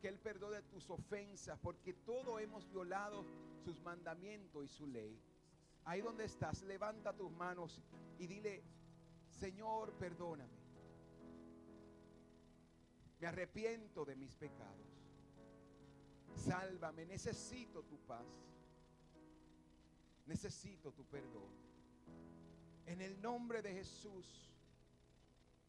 que 0.00 0.08
Él 0.08 0.18
perdone 0.18 0.62
tus 0.62 0.90
ofensas, 0.90 1.58
porque 1.60 1.94
todo 1.94 2.38
hemos 2.38 2.68
violado 2.70 3.24
sus 3.64 3.80
mandamientos 3.80 4.64
y 4.64 4.68
su 4.68 4.86
ley. 4.86 5.18
Ahí 5.84 6.00
donde 6.00 6.24
estás, 6.24 6.62
levanta 6.62 7.12
tus 7.12 7.30
manos 7.30 7.80
y 8.18 8.26
dile, 8.26 8.62
Señor, 9.30 9.92
perdóname. 9.94 10.66
Me 13.20 13.28
arrepiento 13.28 14.04
de 14.04 14.16
mis 14.16 14.34
pecados. 14.34 14.95
Sálvame, 16.36 17.06
necesito 17.06 17.82
tu 17.82 17.98
paz. 17.98 18.26
Necesito 20.26 20.92
tu 20.92 21.04
perdón. 21.04 21.50
En 22.86 23.00
el 23.00 23.20
nombre 23.20 23.62
de 23.62 23.72
Jesús, 23.72 24.52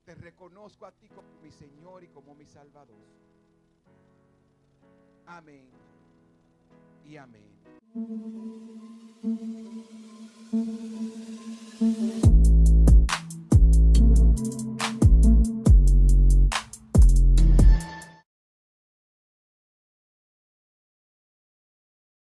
te 0.03 0.15
reconozco 0.15 0.85
a 0.85 0.91
ti 0.91 1.09
como 1.09 1.27
mi 1.41 1.51
Señor 1.51 2.03
y 2.03 2.07
como 2.09 2.35
mi 2.35 2.45
Salvador. 2.45 3.07
Amén 5.25 5.67
y 7.05 7.17
amén. 7.17 7.57